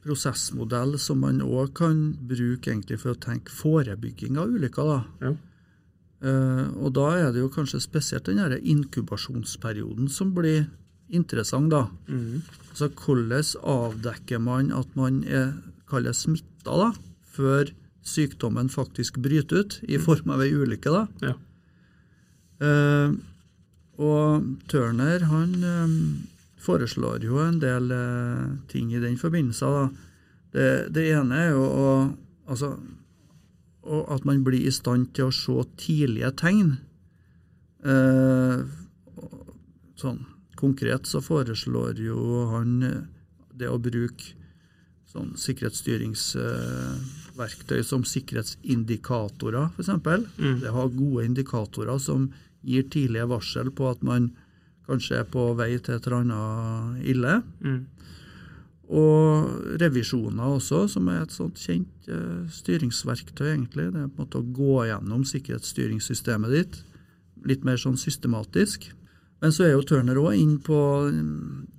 prosessmodell 0.02 0.98
som 0.98 1.22
man 1.22 1.40
òg 1.44 1.72
kan 1.78 2.02
bruke 2.18 2.72
egentlig 2.72 2.98
for 3.00 3.14
å 3.14 3.22
tenke 3.22 3.54
forebygging 3.54 4.38
av 4.40 4.50
ulykker. 4.50 4.90
da. 4.90 5.00
Ja. 5.28 5.34
Uh, 6.22 6.68
og 6.78 6.92
da 6.94 7.08
er 7.18 7.32
det 7.34 7.40
jo 7.42 7.48
kanskje 7.50 7.80
spesielt 7.82 8.28
den 8.28 8.38
inkubasjonsperioden 8.38 10.06
som 10.06 10.30
blir 10.36 10.68
interessant, 11.12 11.70
da. 11.72 11.86
Mm. 12.08 12.42
Så 12.72 12.88
hvordan 12.88 13.44
avdekker 13.68 14.40
man 14.40 14.72
at 14.74 14.96
man 14.96 15.22
er 15.28 15.52
kalles 15.90 16.24
smitta 16.24 16.78
da, 16.78 16.90
før 17.32 17.72
sykdommen 18.02 18.70
faktisk 18.72 19.20
bryter 19.22 19.62
ut 19.62 19.78
i 19.84 19.98
mm. 19.98 20.04
form 20.06 20.32
av 20.34 20.44
ei 20.44 20.54
ulykke? 20.56 20.92
da? 20.92 21.04
Ja. 21.28 21.34
Uh, 22.62 23.18
og 24.02 24.46
Turner 24.70 25.26
han 25.28 25.54
um, 25.66 25.94
foreslår 26.62 27.26
jo 27.26 27.40
en 27.42 27.60
del 27.62 27.92
uh, 27.92 28.56
ting 28.72 28.92
i 28.94 29.02
den 29.02 29.18
forbindelse. 29.20 29.66
da. 29.66 29.84
Det, 30.52 30.66
det 30.96 31.06
ene 31.12 31.38
er 31.44 31.52
jo 31.52 31.66
å, 31.66 31.92
altså, 32.48 32.74
at 33.82 34.26
man 34.28 34.44
blir 34.46 34.64
i 34.64 34.72
stand 34.72 35.10
til 35.16 35.28
å 35.28 35.34
se 35.34 35.64
tidlige 35.80 36.32
tegn. 36.40 36.76
Uh, 37.82 38.62
sånn 39.98 40.22
Konkret 40.62 41.06
så 41.10 41.18
foreslår 41.24 41.98
jo 42.00 42.46
han 42.52 42.70
eh, 42.86 43.02
det 43.58 43.68
å 43.68 43.78
bruke 43.82 44.24
sånn 45.12 45.30
sikkerhetsstyringsverktøy 45.36 47.82
som 47.84 48.04
sikkerhetsindikatorer, 48.08 49.66
f.eks. 49.74 49.90
Mm. 50.38 50.60
Det 50.62 50.70
har 50.72 50.88
gode 50.94 51.24
indikatorer 51.26 51.98
som 52.00 52.32
gir 52.62 52.82
tidlige 52.88 53.26
varsel 53.28 53.70
på 53.74 53.90
at 53.90 54.02
man 54.06 54.30
kanskje 54.88 55.18
er 55.20 55.26
på 55.28 55.54
vei 55.58 55.78
til 55.78 55.94
et 55.96 56.06
eller 56.06 56.20
annet 56.22 57.04
ille. 57.12 57.42
Mm. 57.60 57.86
Og 58.92 59.76
revisjoner 59.80 60.46
også, 60.56 60.78
som 60.94 61.08
er 61.08 61.18
et 61.22 61.32
sånt 61.32 61.58
kjent 61.60 62.08
uh, 62.10 62.48
styringsverktøy, 62.52 63.48
egentlig. 63.54 63.86
Det 63.92 64.00
er 64.02 64.10
på 64.10 64.18
en 64.18 64.24
måte 64.24 64.40
å 64.40 64.50
gå 64.58 64.74
gjennom 64.88 65.22
sikkerhetsstyringssystemet 65.28 66.50
ditt 66.52 66.74
litt 67.48 67.64
mer 67.66 67.78
sånn 67.80 67.98
systematisk. 67.98 68.78
Men 69.42 69.50
så 69.50 69.64
er 69.66 69.72
jo 69.74 69.82
Turner 69.82 70.20
òg 70.22 70.36
inn 70.38 70.58
på 70.62 70.76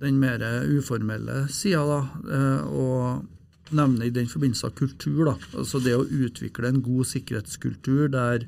den 0.02 0.18
mer 0.20 0.42
uformelle 0.68 1.46
sida, 1.48 1.84
da, 1.88 2.00
eh, 2.36 2.66
og 2.68 3.72
nevner 3.74 4.10
i 4.10 4.12
den 4.12 4.28
forbindelse 4.28 4.70
kultur. 4.76 5.24
da, 5.24 5.36
altså 5.56 5.80
Det 5.80 5.94
å 5.96 6.04
utvikle 6.04 6.68
en 6.68 6.82
god 6.84 7.08
sikkerhetskultur 7.08 8.12
der 8.12 8.44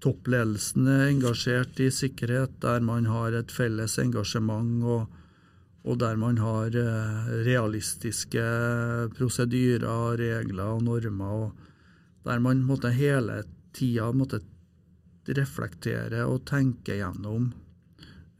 toppledelsen 0.00 0.88
er 0.88 1.08
engasjert 1.10 1.80
i 1.84 1.90
sikkerhet, 1.92 2.56
der 2.64 2.80
man 2.80 3.04
har 3.04 3.36
et 3.36 3.52
felles 3.52 3.98
engasjement, 4.00 4.84
og, 4.84 5.06
og 5.84 5.98
der 6.00 6.16
man 6.16 6.40
har 6.40 6.72
eh, 6.72 7.32
realistiske 7.44 8.44
prosedyrer, 9.18 10.16
regler 10.16 10.78
og 10.78 10.86
normer, 10.88 11.44
og 11.44 12.24
der 12.24 12.40
man 12.40 12.64
måtte, 12.64 12.88
hele 12.96 13.42
tida 13.76 14.08
måtte 14.16 14.40
reflektere 15.28 16.24
og 16.24 16.46
tenke 16.48 16.96
gjennom 16.96 17.52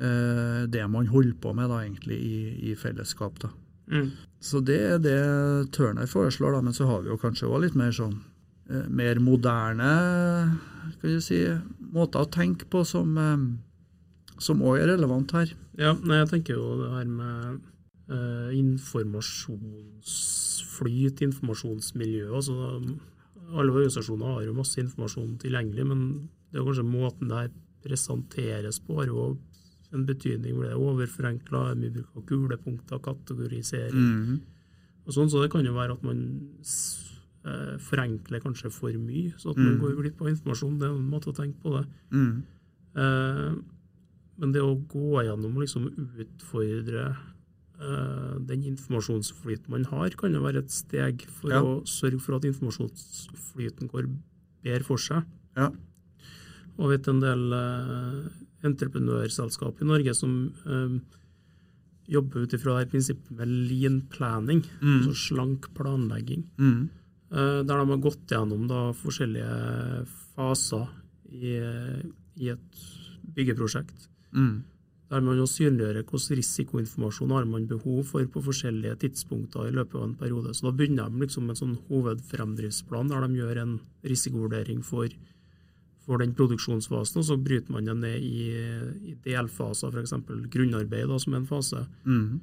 det 0.01 0.81
man 0.89 1.11
holder 1.13 1.35
på 1.43 1.51
med 1.53 1.69
da, 1.69 1.83
egentlig 1.85 2.17
i, 2.25 2.37
i 2.71 2.73
fellesskap. 2.79 3.37
da. 3.43 3.51
Mm. 3.93 4.07
Så 4.41 4.63
det 4.65 4.79
er 4.81 4.99
det 5.03 5.19
Turner 5.77 6.09
foreslår, 6.09 6.57
da, 6.57 6.63
men 6.65 6.73
så 6.73 6.89
har 6.89 7.05
vi 7.05 7.13
jo 7.13 7.21
kanskje 7.21 7.51
òg 7.51 7.67
litt 7.67 7.77
mer 7.77 7.93
sånn 7.93 8.17
eh, 8.71 8.87
mer 8.89 9.21
moderne 9.21 9.91
kan 11.01 11.13
du 11.13 11.21
si, 11.23 11.43
måter 11.93 12.25
å 12.25 12.33
tenke 12.33 12.65
på 12.73 12.81
som 12.89 13.19
eh, 13.21 13.37
som 14.41 14.63
òg 14.65 14.81
er 14.81 14.89
relevant 14.95 15.29
her. 15.37 15.53
Ja, 15.77 15.93
nei, 16.01 16.17
jeg 16.23 16.31
tenker 16.31 16.55
jo 16.57 16.77
det 16.81 16.89
her 16.95 17.09
med 17.09 17.61
eh, 18.09 18.57
informasjonsflyt, 18.57 21.21
informasjonsmiljø. 21.29 22.35
altså 22.35 22.55
alle 23.51 23.73
organisasjoner 23.75 24.27
har 24.31 24.43
jo 24.47 24.55
masse 24.57 24.81
informasjon 24.81 25.39
tilgjengelig, 25.43 25.85
men 25.91 26.01
det 26.51 26.59
er 26.61 26.67
kanskje 26.67 26.85
måten 26.87 27.29
det 27.29 27.37
her 27.43 27.51
presenteres 27.85 28.77
på, 28.85 28.91
har 29.01 29.09
jo 29.11 29.21
en 29.95 30.07
betydning. 30.07 30.55
hvor 30.55 30.65
Det 30.65 30.73
er 30.73 30.85
overforenkla, 30.87 31.75
mye 31.75 31.91
bruk 31.95 32.17
av 32.17 32.27
kulepunkter, 32.27 32.99
kategorisering 32.99 33.95
mm 33.95 34.27
-hmm. 34.27 34.41
og 35.07 35.13
sånn. 35.15 35.31
Så 35.31 35.43
det 35.43 35.51
kan 35.51 35.65
jo 35.65 35.73
være 35.73 35.93
at 35.93 36.03
man 36.03 36.49
eh, 37.45 37.79
forenkler 37.79 38.41
kanskje 38.41 38.71
for 38.71 38.93
mye, 38.93 39.33
så 39.37 39.51
at 39.51 39.57
man 39.57 39.75
mm. 39.75 39.81
går 39.81 40.01
glipp 40.03 40.21
av 40.23 40.29
informasjon. 40.29 40.79
Det 40.79 40.89
er 40.89 40.95
en 40.95 41.11
måte 41.11 41.31
å 41.31 41.37
tenke 41.37 41.59
på 41.63 41.77
det. 41.79 41.87
Mm. 42.11 42.43
Eh, 42.97 43.53
men 44.41 44.53
det 44.53 44.63
å 44.65 44.79
gå 44.89 45.21
gjennom 45.27 45.57
og 45.57 45.65
liksom 45.65 45.91
utfordre 46.17 47.11
uh, 47.81 48.37
den 48.49 48.65
informasjonsflyten 48.73 49.69
man 49.73 49.85
har, 49.91 50.17
kan 50.17 50.33
jo 50.33 50.41
være 50.41 50.65
et 50.65 50.73
steg 50.73 51.27
for 51.29 51.53
ja. 51.53 51.61
å 51.61 51.81
sørge 51.89 52.23
for 52.25 52.39
at 52.39 52.47
informasjonsflyten 52.49 53.91
går 53.93 54.09
bedre 54.65 54.87
for 54.87 55.03
seg. 55.03 55.29
Ja. 55.59 55.69
Og 56.79 56.93
vet 56.95 57.09
en 57.13 57.21
del 57.21 57.45
uh, 57.53 58.31
entreprenørselskap 58.67 59.81
i 59.81 59.89
Norge 59.89 60.15
som 60.17 60.35
eh, 60.67 60.97
jobber 62.11 62.45
ut 62.45 62.57
ifra 62.57 62.81
prinsippet 62.91 63.31
med 63.39 63.53
lean 63.71 64.01
planning, 64.13 64.65
mm. 64.81 64.97
altså 64.97 65.15
slank 65.29 65.71
planlegging. 65.77 66.49
Mm. 66.59 66.89
der 67.31 67.63
de 67.63 67.85
har 67.87 68.01
gått 68.03 68.33
gjennom 68.33 68.65
da, 68.67 68.89
forskjellige 68.99 70.01
faser 70.35 70.89
i, 71.31 71.53
i 72.43 72.49
et 72.51 72.81
byggeprosjekt. 73.37 74.09
Mm. 74.35 74.65
Der 75.11 75.25
man 75.27 75.41
synliggjør 75.43 76.05
hvilken 76.05 76.39
risikoinformasjon 76.39 77.33
har 77.35 77.47
man 77.51 77.67
behov 77.67 78.05
for 78.13 78.27
på 78.31 78.43
forskjellige 78.47 79.01
tidspunkter 79.05 79.67
i 79.67 79.75
løpet 79.75 79.97
av 79.99 80.05
en 80.05 80.15
periode. 80.15 80.55
Så 80.55 80.69
Da 80.69 80.73
begynner 80.77 81.11
de 81.11 81.25
liksom 81.25 81.47
med 81.47 81.57
en 81.57 81.63
sånn 81.63 81.79
hovedfremdriftsplan 81.89 83.11
der 83.11 83.27
de 83.27 83.41
gjør 83.41 83.63
en 83.63 83.81
risikovurdering 84.07 84.85
for, 84.87 85.09
for 86.11 86.23
den 86.23 86.35
produksjonsfasen, 86.35 87.21
og 87.23 87.27
så 87.29 87.37
bryter 87.39 87.71
man 87.71 87.87
den 87.87 88.01
ned 88.03 88.23
i, 88.27 88.51
i 89.13 89.17
delfaser, 89.25 89.95
f.eks. 89.95 90.17
grunnarbeid 90.51 91.07
da, 91.07 91.19
som 91.23 91.37
er 91.37 91.43
en 91.43 91.51
fase. 91.51 91.85
Mm. 92.03 92.41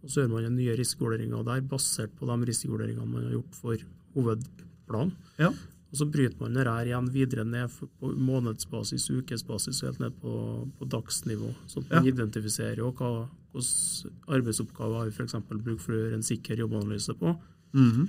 Og 0.00 0.08
Så 0.08 0.22
gjør 0.22 0.30
man 0.32 0.46
en 0.48 0.56
nye 0.56 0.76
risikovurderinger 0.78 1.44
der, 1.44 1.66
basert 1.68 2.14
på 2.16 2.28
de 2.30 2.38
risikovurderingene 2.48 3.10
man 3.10 3.26
har 3.28 3.36
gjort 3.36 3.58
for 3.60 3.84
hovedplanen. 4.16 5.12
Ja. 5.40 5.52
Og 5.90 5.98
så 5.98 6.06
bryter 6.06 6.38
man 6.38 6.54
det 6.54 6.64
her 6.70 6.86
igjen 6.86 7.10
videre 7.10 7.44
ned 7.44 7.72
på 7.74 8.12
månedsbasis, 8.14 9.08
ukesbasis 9.10 9.82
helt 9.84 9.98
ned 10.00 10.14
på, 10.22 10.32
på 10.78 10.88
dagsnivå. 10.88 11.50
Så 11.66 11.82
man 11.82 12.06
ja. 12.06 12.14
identifiserer 12.14 12.80
jo 12.80 12.92
hva 12.94 13.12
hvilke 13.50 14.10
arbeidsoppgaver 14.30 15.00
har 15.00 15.08
vi 15.08 15.16
f.eks. 15.16 15.34
bruk 15.50 15.80
for 15.82 15.96
å 15.96 15.98
gjøre 16.04 16.20
en 16.20 16.26
sikker 16.26 16.62
jobbanalyse 16.62 17.14
på. 17.18 17.34
Mm 17.74 17.90
-hmm. 17.90 18.06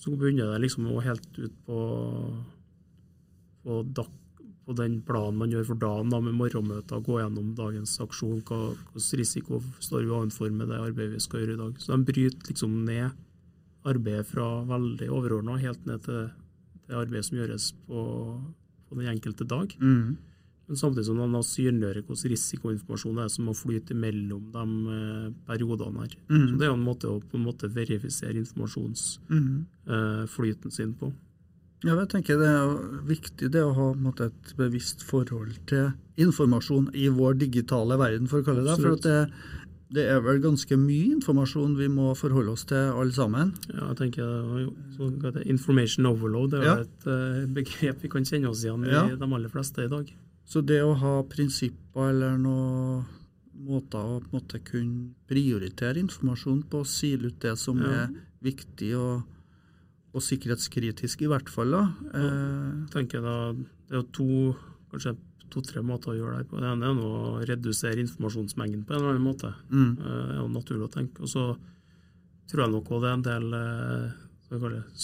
Så 0.00 0.16
begynner 0.16 0.52
det 0.52 0.62
liksom 0.62 0.86
å 0.86 1.00
helt 1.00 1.38
ut 1.38 1.52
på, 1.66 1.78
på, 3.62 3.82
dag, 3.82 4.08
på, 4.66 4.76
den 4.78 5.00
planen 5.06 5.40
man 5.40 5.50
gjør 5.52 5.70
for 5.72 5.80
dagen, 5.82 6.12
da, 6.12 6.20
med 6.24 6.36
morgenmøter, 6.38 7.02
gå 7.06 7.18
gjennom 7.20 7.54
dagens 7.58 7.96
aksjon, 8.04 8.42
hva, 8.48 8.60
hvilken 8.94 9.20
risiko 9.22 9.62
står 9.82 10.04
vi 10.04 10.14
overfor 10.14 10.54
med 10.54 10.70
det 10.70 10.78
arbeidet 10.78 11.16
vi 11.16 11.24
skal 11.24 11.44
gjøre 11.44 11.56
i 11.56 11.60
dag. 11.64 11.82
Så 11.82 11.92
de 11.94 12.08
bryter 12.12 12.52
liksom 12.52 12.78
ned 12.86 13.10
arbeidet 13.90 14.28
fra 14.28 14.48
veldig 14.68 15.08
overordna 15.10 15.56
helt 15.60 15.86
ned 15.88 16.02
til 16.04 16.26
det 16.90 16.98
arbeidet 16.98 17.26
som 17.28 17.38
gjøres 17.38 17.70
på, 17.86 18.00
på 18.88 18.98
den 18.98 19.08
enkelte 19.14 19.46
dag. 19.48 19.72
Mm. 19.80 20.18
Men 20.70 20.78
samtidig 20.78 21.06
som 21.08 21.16
man 21.18 21.42
synliggjør 21.42 21.96
hvilken 21.98 22.30
risikoinformasjon 22.30 23.16
det 23.18 23.24
er 23.24 23.30
som 23.34 23.48
må 23.50 23.54
flyte 23.58 23.94
mellom 23.98 24.44
de 24.54 24.64
eh, 24.94 25.32
periodene. 25.48 26.04
her. 26.04 26.12
Mm. 26.28 26.44
Så 26.46 26.54
Det 26.60 26.66
er 26.68 26.70
en 26.76 26.84
måte 26.86 27.10
å 27.10 27.16
på 27.18 27.34
en 27.40 27.46
måte 27.48 27.66
verifisere 27.74 28.38
informasjonsflyten 28.38 29.66
mm. 30.30 30.70
eh, 30.70 30.76
sin 30.76 30.94
på. 30.94 31.10
Ja, 31.80 31.94
jeg 31.96 32.10
tenker 32.12 32.36
Det 32.40 32.48
er 32.48 32.74
viktig 33.08 33.48
det 33.54 33.62
å 33.64 33.72
ha 33.76 33.86
måte, 33.96 34.28
et 34.28 34.52
bevisst 34.58 35.04
forhold 35.06 35.56
til 35.70 35.92
informasjon 36.20 36.90
i 36.92 37.08
vår 37.08 37.38
digitale 37.40 37.96
verden, 38.00 38.28
for 38.28 38.42
å 38.42 38.46
kalle 38.46 38.66
det 38.66 38.74
det. 38.76 38.84
For 38.84 39.00
det, 39.06 39.18
det 39.96 40.04
er 40.12 40.20
vel 40.22 40.42
ganske 40.44 40.76
mye 40.78 41.16
informasjon 41.16 41.72
vi 41.78 41.88
må 41.90 42.12
forholde 42.18 42.52
oss 42.54 42.66
til 42.70 42.92
alle 42.92 43.14
sammen? 43.16 43.54
Ja, 43.72 43.88
jeg 43.90 44.00
tenker 44.04 44.66
så, 44.94 45.08
Information 45.50 46.10
overload 46.10 46.58
er 46.60 46.66
ja. 46.66 46.74
et 46.84 47.08
uh, 47.08 47.46
begrep 47.56 48.04
vi 48.04 48.12
kan 48.12 48.28
kjenne 48.28 48.52
oss 48.52 48.62
igjen 48.66 48.84
ja. 48.86 49.06
i 49.08 49.16
de 49.18 49.30
aller 49.30 49.50
fleste 49.50 49.86
i 49.86 49.90
dag. 49.90 50.12
Så 50.50 50.62
det 50.66 50.82
å 50.84 50.94
ha 50.98 51.16
prinsipper 51.30 52.12
eller 52.12 52.38
noen 52.38 53.02
måter 53.60 53.98
å 54.00 54.20
på 54.22 54.30
en 54.30 54.38
måte 54.38 54.60
kunne 54.64 55.10
prioritere 55.28 56.00
informasjon 56.00 56.62
på, 56.70 56.84
sile 56.88 57.30
ut 57.30 57.42
det 57.42 57.56
som 57.60 57.80
ja. 57.82 58.04
er 58.04 58.14
viktig 58.44 58.94
og, 58.98 59.26
og, 60.10 60.22
sikkerhetskritisk, 60.26 61.22
i 61.22 61.30
hvert 61.30 61.48
fall. 61.48 61.70
da. 61.76 61.82
Eh, 62.14 62.70
tenker 62.94 63.22
da, 63.22 63.52
Det 63.54 63.96
er 63.96 64.00
jo 64.02 64.08
to 64.12 64.30
kanskje 64.90 65.16
to-tre 65.50 65.82
måter 65.82 66.12
å 66.12 66.18
gjøre 66.18 66.40
det 66.40 66.48
på. 66.50 66.60
Det 66.62 66.68
ene 66.70 66.86
er 66.86 66.98
å 67.02 67.40
redusere 67.46 68.02
informasjonsmengden 68.04 68.84
på 68.86 68.94
en 68.94 69.00
eller 69.00 69.14
annen 69.14 69.26
måte. 69.26 69.50
Mm. 69.70 69.92
Eh, 69.98 70.26
det 70.28 70.34
er 70.34 70.40
jo 70.40 70.48
naturlig 70.54 70.86
å 70.86 70.94
tenke. 70.94 71.22
Og 71.26 71.30
så 71.32 71.44
tror 72.50 72.64
jeg 72.64 72.74
nok 72.74 72.90
også 72.90 73.02
det 73.02 73.10
er 73.10 73.16
en 73.18 73.28
del 73.28 73.46
eh, 73.60 74.08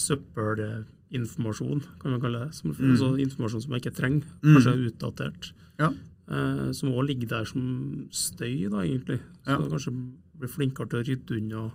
søppelinformasjon, 0.02 1.80
kan 2.02 2.14
man 2.14 2.22
kalle 2.22 2.42
det. 2.44 2.50
Som, 2.58 2.74
mm. 2.74 2.90
altså 2.92 3.08
informasjon 3.26 3.62
som 3.64 3.72
jeg 3.74 3.84
ikke 3.84 3.98
trenger, 4.00 4.28
mm. 4.42 4.52
kanskje 4.52 4.74
er 4.74 4.86
utdatert. 4.90 5.42
Ja. 5.82 5.90
Eh, 6.26 6.68
som 6.74 6.94
òg 6.94 7.02
ligger 7.10 7.28
der 7.36 7.46
som 7.50 7.62
støy, 8.10 8.66
da, 8.72 8.78
egentlig. 8.82 9.20
Så 9.44 9.58
ja. 9.58 9.58
kanskje 9.70 9.94
bli 10.36 10.48
flinkere 10.52 10.90
til 10.90 11.00
å 11.00 11.06
rydde 11.06 11.40
unna 11.40 11.66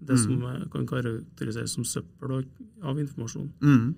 det 0.00 0.16
mm. 0.16 0.22
som 0.24 0.68
kan 0.72 0.86
karakteriseres 0.88 1.76
som 1.76 1.84
søppel 1.84 2.40
av 2.82 2.98
informasjon. 3.00 3.52
Mm. 3.60 3.94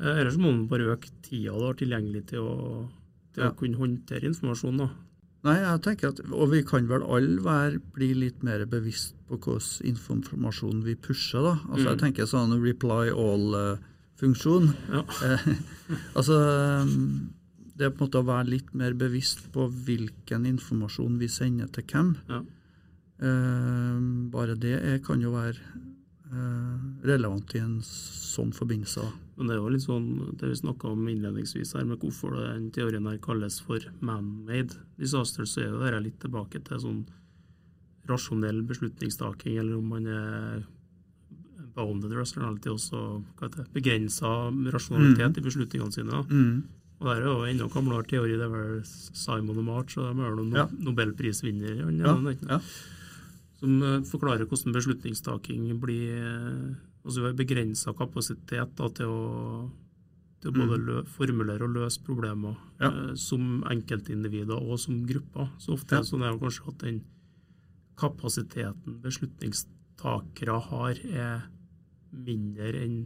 Ellers 0.00 0.38
må 0.40 0.48
man 0.48 0.68
bare 0.70 0.94
øke 0.94 1.10
tida 1.26 1.52
du 1.58 1.66
har 1.66 1.76
tilgjengelig 1.76 2.28
til 2.30 2.46
å 2.46 2.56
til 3.34 3.46
ja. 3.46 3.52
å 3.52 3.56
kunne 3.58 3.78
håndtere 3.80 4.30
informasjon. 4.30 4.82
da. 4.82 4.90
Nei, 5.46 5.56
jeg 5.62 5.82
tenker 5.86 6.12
at, 6.12 6.20
Og 6.36 6.50
vi 6.52 6.60
kan 6.66 6.88
vel 6.90 7.04
alle 7.06 7.40
være, 7.44 7.80
bli 7.94 8.10
litt 8.18 8.42
mer 8.46 8.66
bevisst 8.68 9.14
på 9.30 9.38
hvilken 9.38 9.88
informasjon 9.94 10.84
vi 10.84 10.96
pusher. 10.96 11.42
da. 11.46 11.56
Altså, 11.70 11.86
mm. 11.86 11.90
Jeg 11.90 12.00
tenker 12.04 12.30
sånn 12.30 12.56
reply 12.60 13.10
all-funksjon. 13.14 14.72
Ja. 14.90 15.04
altså, 16.18 16.38
Det 17.80 17.88
er 17.88 17.94
på 17.94 18.02
en 18.02 18.08
måte 18.08 18.20
å 18.20 18.28
være 18.28 18.50
litt 18.52 18.74
mer 18.76 18.96
bevisst 18.98 19.46
på 19.54 19.70
hvilken 19.86 20.44
informasjon 20.50 21.16
vi 21.20 21.30
sender 21.32 21.70
til 21.72 21.86
hvem. 21.88 22.16
Ja. 22.28 22.42
Uh, 23.20 24.00
bare 24.32 24.56
det 24.56 24.76
er, 24.78 24.98
kan 25.04 25.20
jo 25.20 25.34
være 25.34 25.60
uh, 26.32 26.76
relevant 27.04 27.52
i 27.54 27.60
en 27.60 27.78
sånn 27.84 28.52
forbindelse. 28.56 29.04
Men 29.36 29.48
det 29.48 29.56
er 29.56 29.60
jo 29.60 29.72
litt 29.74 29.84
sånn 29.84 30.08
det 30.40 30.50
vi 30.50 30.58
snakka 30.58 30.90
om 30.94 31.06
innledningsvis 31.08 31.74
her, 31.76 31.86
med 31.88 32.00
hvorfor 32.00 32.36
den 32.38 32.70
teorien 32.74 33.08
her 33.08 33.20
kalles 33.24 33.60
for 33.64 33.84
man-made 34.04 34.78
disaster, 35.00 35.48
så 35.48 35.62
er 35.62 35.70
jo 35.70 35.80
dette 35.84 36.04
litt 36.06 36.20
tilbake 36.22 36.62
til 36.66 36.82
sånn 36.82 37.00
rasjonell 38.10 38.62
beslutningstaking, 38.66 39.58
eller 39.60 39.78
om 39.78 39.90
man 39.94 40.06
er 40.10 40.62
bounded 41.76 42.12
rationality, 42.16 42.72
også 42.72 43.22
begrensa 43.74 44.50
rasjonalitet 44.74 45.30
mm. 45.30 45.40
i 45.40 45.44
beslutningene 45.44 45.94
sine. 45.94 46.22
Mm. 46.30 46.54
Og 47.00 47.08
det 47.08 47.12
er 47.14 47.26
jo 47.26 47.36
enda 47.48 47.68
gamlere 47.72 48.08
teori, 48.08 48.36
det 48.36 48.44
er 48.44 48.52
vel 48.52 48.80
Simon 48.84 49.60
og 49.62 49.66
March, 49.68 49.96
og 49.96 50.08
de 50.08 50.24
er 50.24 50.34
vel 50.34 50.40
noen 50.42 50.58
ja. 50.58 50.66
nobelprisvinnere. 50.88 51.92
Ja. 51.96 52.16
Ja. 52.48 52.58
Som 53.60 53.82
eh, 53.84 54.00
forklarer 54.08 54.48
hvordan 54.48 54.76
beslutningstaking 54.76 55.68
blir 55.82 56.16
eh, 56.16 56.78
Altså 57.00 57.22
vi 57.22 57.30
har 57.30 57.36
begrensa 57.38 57.94
kapasitet 57.96 58.74
da, 58.76 58.88
til 58.92 59.08
å, 59.08 59.20
til 60.42 60.50
å 60.50 60.52
både 60.52 60.76
mm. 60.76 60.82
lø, 60.84 60.96
formulere 61.08 61.64
og 61.64 61.78
løse 61.78 62.02
problemer 62.04 62.58
ja. 62.76 62.90
eh, 62.90 63.14
som 63.16 63.62
enkeltindivider 63.72 64.60
og 64.60 64.76
som 64.82 64.98
grupper. 65.08 65.48
Så 65.56 65.78
ofte 65.78 65.96
ja. 65.96 66.04
sånn 66.04 66.26
er 66.26 66.34
det 66.34 66.42
kanskje 66.42 66.66
at 66.74 66.84
den 66.84 66.98
kapasiteten 68.00 69.00
beslutningstakere 69.00 70.58
har, 70.68 71.00
er 71.08 71.48
mindre 72.12 72.84
enn 72.84 73.00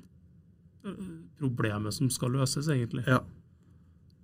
eh, 0.82 1.00
problemet 1.38 1.94
som 1.94 2.10
skal 2.10 2.34
løses, 2.34 2.66
egentlig. 2.74 3.06
Ja. 3.06 3.22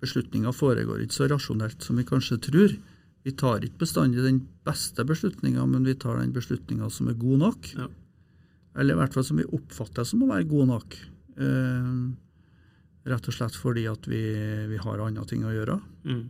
Beslutninga 0.02 0.50
foregår 0.56 1.04
ikke 1.04 1.18
så 1.20 1.30
rasjonelt 1.30 1.84
som 1.84 1.98
vi 2.00 2.08
kanskje 2.08 2.40
tror. 2.42 2.74
Vi 3.22 3.32
tar 3.36 3.64
ikke 3.64 3.82
bestandig 3.82 4.22
den 4.24 4.40
beste 4.64 5.04
beslutninga, 5.04 5.66
men 5.68 5.84
vi 5.84 5.94
tar 6.00 6.16
den 6.22 6.32
beslutninga 6.32 6.88
som 6.92 7.10
er 7.10 7.18
god 7.20 7.42
nok. 7.42 7.68
Ja. 7.76 7.88
Eller 8.80 8.96
i 8.96 9.00
hvert 9.00 9.16
fall 9.16 9.26
som 9.28 9.40
vi 9.40 9.44
oppfatter 9.44 10.06
som 10.08 10.24
å 10.24 10.30
være 10.30 10.48
god 10.48 10.70
nok. 10.70 10.96
Eh, 11.36 11.90
rett 13.10 13.28
og 13.28 13.36
slett 13.36 13.58
fordi 13.60 13.84
at 13.90 14.08
vi, 14.08 14.22
vi 14.70 14.80
har 14.80 15.04
andre 15.04 15.26
ting 15.28 15.44
å 15.44 15.52
gjøre. 15.52 15.76
Mm. 16.08 16.24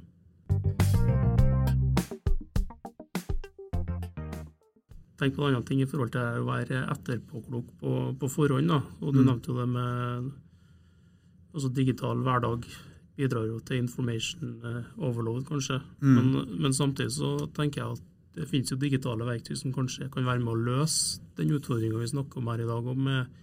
Tenk 5.20 5.36
på 5.36 5.44
en 5.44 5.50
annen 5.52 5.66
ting 5.68 5.82
i 5.84 5.88
forhold 5.88 6.14
til 6.14 6.40
å 6.40 6.46
være 6.48 6.86
etterpåklok 6.90 7.72
på, 7.78 7.96
på 8.18 8.34
forhånd. 8.34 8.70
Da. 8.72 8.82
Og 9.04 9.14
Du 9.14 9.20
mm. 9.20 9.26
nevnte 9.28 9.52
jo 9.52 9.58
det 9.60 9.68
med 9.70 10.30
altså 11.54 11.70
digital 11.76 12.22
hverdag 12.24 12.66
bidrar 13.20 13.48
jo 13.48 13.58
til 13.64 13.82
information 13.82 14.54
eh, 14.64 14.94
overload, 14.98 15.44
kanskje. 15.48 15.80
Mm. 16.00 16.14
Men, 16.16 16.54
men, 16.64 16.76
samtidig 16.76 17.12
så 17.18 17.34
tenker 17.56 17.82
jeg 17.82 17.98
at 17.98 18.06
det 18.38 18.48
finnes 18.48 18.72
jo 18.72 18.78
digitale 18.80 19.26
verktøy 19.26 19.58
som 19.58 19.74
kanskje 19.74 20.08
kan 20.12 20.24
være 20.24 20.40
med 20.40 20.54
å 20.54 20.64
løse 20.70 21.20
den 21.36 21.52
utfordringa 21.56 22.00
vi 22.00 22.10
snakker 22.12 22.40
om 22.40 22.50
her 22.52 22.62
i 22.64 22.68
dag. 22.68 22.90
Med, 22.96 23.40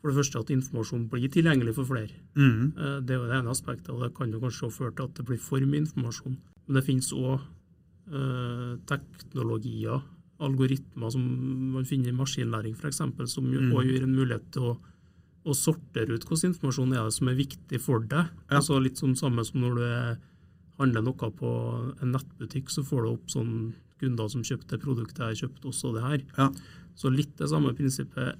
for 0.00 0.12
det 0.12 0.20
første 0.20 0.42
at 0.44 0.52
informasjon 0.54 1.08
blir 1.10 1.32
tilgjengelig 1.32 1.74
for 1.76 1.90
flere. 1.90 2.14
Mm. 2.38 2.76
Det 3.02 3.14
er 3.14 3.18
jo 3.18 3.28
det 3.28 3.38
ene 3.40 3.52
aspektet, 3.52 3.90
og 3.90 4.04
det 4.04 4.12
kan 4.16 4.32
jo 4.32 4.40
kanskje 4.42 4.70
føre 4.70 4.94
til 4.94 5.08
at 5.10 5.18
det 5.18 5.26
blir 5.26 5.40
for 5.42 5.66
mye 5.66 5.82
informasjon. 5.82 6.36
Men 6.66 6.78
det 6.78 6.84
finnes 6.86 7.12
òg 7.16 7.40
eh, 7.40 8.76
teknologier, 8.90 10.04
algoritmer 10.46 11.10
som 11.10 11.24
man 11.72 11.88
finner 11.88 12.12
i 12.12 12.16
maskinlæring 12.16 12.76
f.eks., 12.76 13.00
som 13.32 13.48
mm. 13.48 13.72
også 13.72 13.86
gir 13.88 14.04
en 14.04 14.14
mulighet 14.14 14.46
til 14.54 14.70
å, 14.70 14.76
å 15.46 15.54
sortere 15.54 16.16
ut 16.16 16.24
hvilken 16.26 16.52
informasjon 16.52 16.94
er 16.94 17.06
det 17.06 17.14
som 17.14 17.30
er 17.30 17.38
viktig 17.38 17.80
for 17.82 18.02
deg. 18.02 18.32
Ja. 18.48 18.58
Altså 18.58 18.80
Litt 18.82 18.98
som 18.98 19.14
samme 19.18 19.44
som 19.46 19.62
når 19.62 19.78
du 19.78 19.86
handler 20.80 21.04
noe 21.06 21.30
på 21.38 21.52
en 22.02 22.12
nettbutikk, 22.12 22.72
så 22.72 22.84
får 22.84 23.04
du 23.04 23.12
opp 23.14 23.30
sånn 23.32 23.54
kunder 24.00 24.28
som 24.28 24.44
kjøpte 24.44 24.80
produktet 24.82 25.22
jeg 25.30 25.46
kjøpte 25.46 25.70
også 25.70 25.94
det 25.94 26.02
her. 26.04 26.26
Ja. 26.36 26.50
Så 26.96 27.12
litt 27.12 27.32
det 27.38 27.48
samme 27.52 27.72
prinsippet 27.76 28.36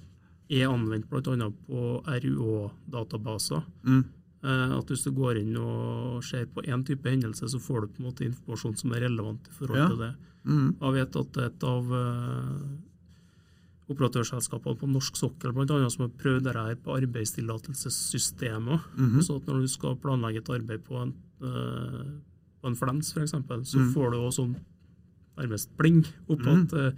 er 0.47 0.69
anvendt 0.69 1.09
bl.a. 1.09 1.49
på 1.67 1.87
RUO-databaser. 2.05 3.65
Mm. 3.87 4.03
Eh, 4.45 4.73
at 4.77 4.91
hvis 4.91 5.03
du 5.07 5.11
går 5.17 5.41
inn 5.41 5.55
og 5.59 6.21
ser 6.25 6.45
på 6.53 6.63
én 6.65 6.85
type 6.87 7.09
hendelse, 7.09 7.49
så 7.49 7.61
får 7.61 7.83
du 7.83 7.87
på 7.93 8.03
en 8.03 8.09
måte 8.11 8.27
informasjon 8.27 8.77
som 8.79 8.93
er 8.93 9.07
relevant 9.07 9.49
i 9.49 9.55
forhold 9.57 9.81
ja. 9.81 9.87
til 9.89 10.03
det. 10.05 10.11
Mm. 10.47 10.67
Jeg 10.79 10.95
vet 10.99 11.17
at 11.21 11.39
et 11.43 11.65
av 11.67 11.91
uh, 11.91 12.67
operatørselskapene 13.87 14.79
på 14.81 14.89
norsk 14.91 15.19
sokkel 15.19 15.53
blant 15.55 15.71
annet, 15.71 15.93
som 15.93 16.05
har 16.05 16.15
prøvd 16.19 16.47
dette 16.47 16.63
her 16.69 16.79
på 16.83 16.95
arbeidstillatelsessystemer. 16.97 18.79
Mm 18.97 19.09
-hmm. 19.09 19.21
Så 19.21 19.35
at 19.35 19.47
når 19.47 19.61
du 19.61 19.67
skal 19.67 19.95
planlegge 19.95 20.39
et 20.39 20.49
arbeid 20.49 20.79
på 20.83 20.95
en, 21.01 21.13
uh, 21.41 22.19
på 22.61 22.67
en 22.67 22.75
flens, 22.75 23.13
f.eks., 23.13 23.31
så 23.31 23.79
mm. 23.79 23.93
får 23.93 24.11
du 24.11 24.17
også 24.17 24.41
sånn 24.41 24.55
nærmest 25.37 25.77
bling 25.77 26.05
opp 26.27 26.39
mm. 26.39 26.47
at 26.47 26.73
uh, 26.73 26.91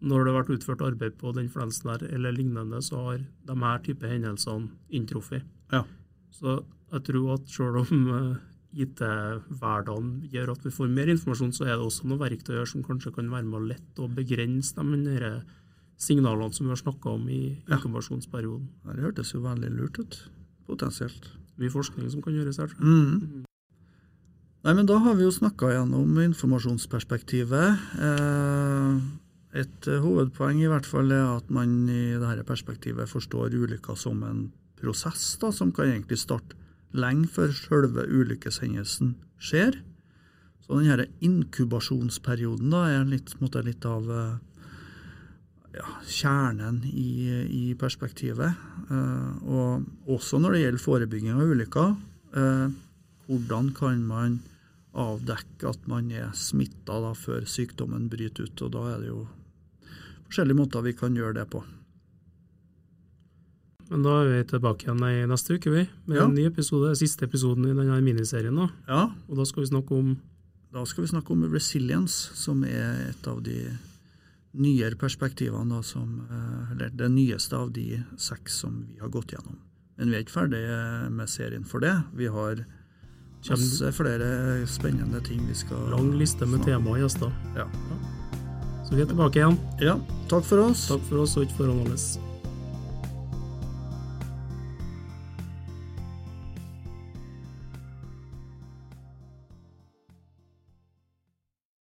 når 0.00 0.24
det 0.24 0.32
har 0.32 0.42
vært 0.42 0.56
utført 0.56 0.80
arbeid 0.80 1.12
på 1.18 1.32
den 1.32 1.48
flensen 1.48 1.90
der, 1.90 2.14
eller 2.14 2.32
lignende, 2.32 2.82
så 2.82 2.96
har 2.96 3.18
de 3.18 3.56
her 3.56 3.78
type 3.78 4.08
hendelsene 4.08 4.70
inntruffet. 4.90 5.42
Ja. 5.72 5.84
Så 6.30 6.64
jeg 6.92 7.02
tror 7.04 7.34
at 7.34 7.48
selv 7.48 7.76
om 7.76 8.08
uh, 8.08 8.36
IT-hverdagen 8.72 10.22
gjør 10.32 10.52
at 10.54 10.64
vi 10.64 10.70
får 10.70 10.88
mer 10.88 11.08
informasjon, 11.12 11.52
så 11.52 11.64
er 11.64 11.76
det 11.76 11.86
også 11.86 12.08
noen 12.08 12.20
verktøyer 12.20 12.64
som 12.68 12.82
kanskje 12.82 13.12
kan 13.12 13.30
være 13.30 13.44
med 13.44 13.58
å 13.58 13.66
lette 13.66 14.02
og 14.02 14.14
begrense 14.16 14.74
de 14.74 15.02
signalene 16.02 16.54
som 16.54 16.66
vi 16.66 16.74
har 16.74 16.80
snakka 16.80 17.14
om 17.14 17.28
i 17.30 17.42
ja. 17.52 17.76
inkubasjonsperioden. 17.76 18.68
Det 18.90 19.06
hørtes 19.06 19.32
jo 19.34 19.44
veldig 19.44 19.70
lurt 19.76 20.02
ut, 20.02 20.18
potensielt. 20.66 21.30
Mye 21.60 21.72
forskning 21.72 22.10
som 22.10 22.22
kan 22.24 22.34
gjøres 22.34 22.58
her. 22.62 22.72
Mm. 22.80 23.18
Mm. 23.22 23.42
Nei, 24.62 24.74
men 24.78 24.86
Da 24.86 24.98
har 25.02 25.16
vi 25.18 25.26
jo 25.26 25.34
snakka 25.34 25.72
gjennom 25.72 26.18
informasjonsperspektivet. 26.22 27.86
Eh, 27.98 28.98
et 29.62 29.88
eh, 29.90 30.02
hovedpoeng 30.02 30.62
i 30.62 30.70
hvert 30.70 30.86
fall 30.86 31.10
er 31.10 31.36
at 31.36 31.50
man 31.50 31.88
i 31.90 32.14
dette 32.14 32.46
perspektivet 32.46 33.10
forstår 33.10 33.54
ulykka 33.58 33.96
som 33.98 34.22
en 34.22 34.44
prosess 34.78 35.36
da, 35.42 35.50
som 35.50 35.72
kan 35.74 35.90
egentlig 35.90 36.20
starte 36.22 36.58
lenge 36.94 37.26
før 37.34 37.50
selve 37.56 38.06
ulykkeshendelsen 38.06 39.16
skjer. 39.42 39.80
Så 40.62 40.78
denne 40.78 41.08
inkubasjonsperioden 41.20 42.70
da, 42.70 42.86
er 42.86 43.04
litt, 43.08 43.34
måte, 43.42 43.64
litt 43.66 43.84
av 43.88 44.06
eh, 44.06 44.38
ja, 45.72 45.88
kjernen 46.08 46.82
i, 46.88 47.10
i 47.48 47.64
perspektivet. 47.78 48.62
Eh, 48.90 49.44
og 49.48 50.10
også 50.12 50.40
når 50.42 50.56
det 50.56 50.64
gjelder 50.64 50.86
forebygging 50.86 51.36
av 51.36 51.52
ulykker. 51.52 51.94
Eh, 52.36 52.64
hvordan 53.28 53.70
kan 53.76 54.02
man 54.06 54.40
avdekke 54.92 55.70
at 55.70 55.86
man 55.88 56.10
er 56.12 56.32
smitta 56.36 57.14
før 57.16 57.46
sykdommen 57.48 58.10
bryter 58.12 58.48
ut? 58.48 58.64
Og 58.66 58.74
da 58.74 58.88
er 58.92 58.98
det 59.04 59.12
jo 59.12 59.22
forskjellige 60.26 60.58
måter 60.58 60.84
vi 60.84 60.96
kan 60.96 61.16
gjøre 61.16 61.40
det 61.40 61.46
på. 61.52 61.62
Men 63.92 64.04
da 64.06 64.18
er 64.22 64.30
vi 64.30 64.44
tilbake 64.48 64.86
igjen 64.86 65.02
i 65.04 65.24
neste 65.28 65.58
uke, 65.58 65.72
vi, 65.72 65.82
med 66.08 66.16
ja. 66.16 66.24
en 66.24 66.36
ny 66.36 66.46
episode. 66.48 66.94
Siste 66.96 67.26
episoden 67.28 67.66
i 67.68 67.74
denne 67.76 67.98
miniserien. 68.04 68.56
da. 68.56 68.68
Ja. 68.88 69.02
Og 69.28 69.40
da 69.40 69.44
skal 69.48 69.64
vi 69.64 69.72
snakke 69.72 69.96
om 69.96 70.14
Da 70.72 70.86
skal 70.88 71.04
vi 71.04 71.10
snakke 71.10 71.34
om 71.34 71.42
resilience, 71.52 72.32
som 72.32 72.62
er 72.64 73.10
et 73.10 73.26
av 73.28 73.42
de 73.44 73.58
nyere 74.52 74.98
perspektivene, 75.00 75.76
da, 75.76 75.82
som, 75.82 76.26
eh, 76.28 76.72
eller 76.72 76.90
det 76.90 77.08
nyeste 77.08 77.56
av 77.56 77.72
de 77.72 78.04
seks 78.16 78.60
som 78.64 78.86
vi 78.88 79.00
har 79.00 79.08
gått 79.08 79.32
gjennom. 79.32 79.58
Men 79.96 80.10
vi 80.10 80.16
er 80.16 80.24
ikke 80.24 80.40
ferdig 80.40 80.62
med 81.12 81.28
serien 81.28 81.64
for 81.64 81.80
det. 81.80 81.94
Vi 82.16 82.26
har 82.26 82.64
masse 83.50 83.92
flere 83.92 84.66
spennende 84.66 85.20
ting 85.24 85.46
vi 85.46 85.54
skal 85.54 85.90
Lang 85.90 86.12
liste 86.18 86.46
med 86.46 86.64
tema 86.64 86.94
og 86.94 87.02
gjester. 87.02 87.32
Ja. 87.56 87.68
Så 88.84 88.96
vi 88.96 89.02
er 89.02 89.06
tilbake 89.06 89.40
igjen. 89.40 89.58
Ja. 89.80 89.96
Takk 90.28 90.44
for 90.44 90.68
oss. 90.68 90.88
Takk 90.88 91.04
for 91.08 91.24
oss, 91.24 91.36
og 91.36 91.46
ikke 91.46 91.62
forhånd 91.62 91.80
annerledes. 91.80 92.31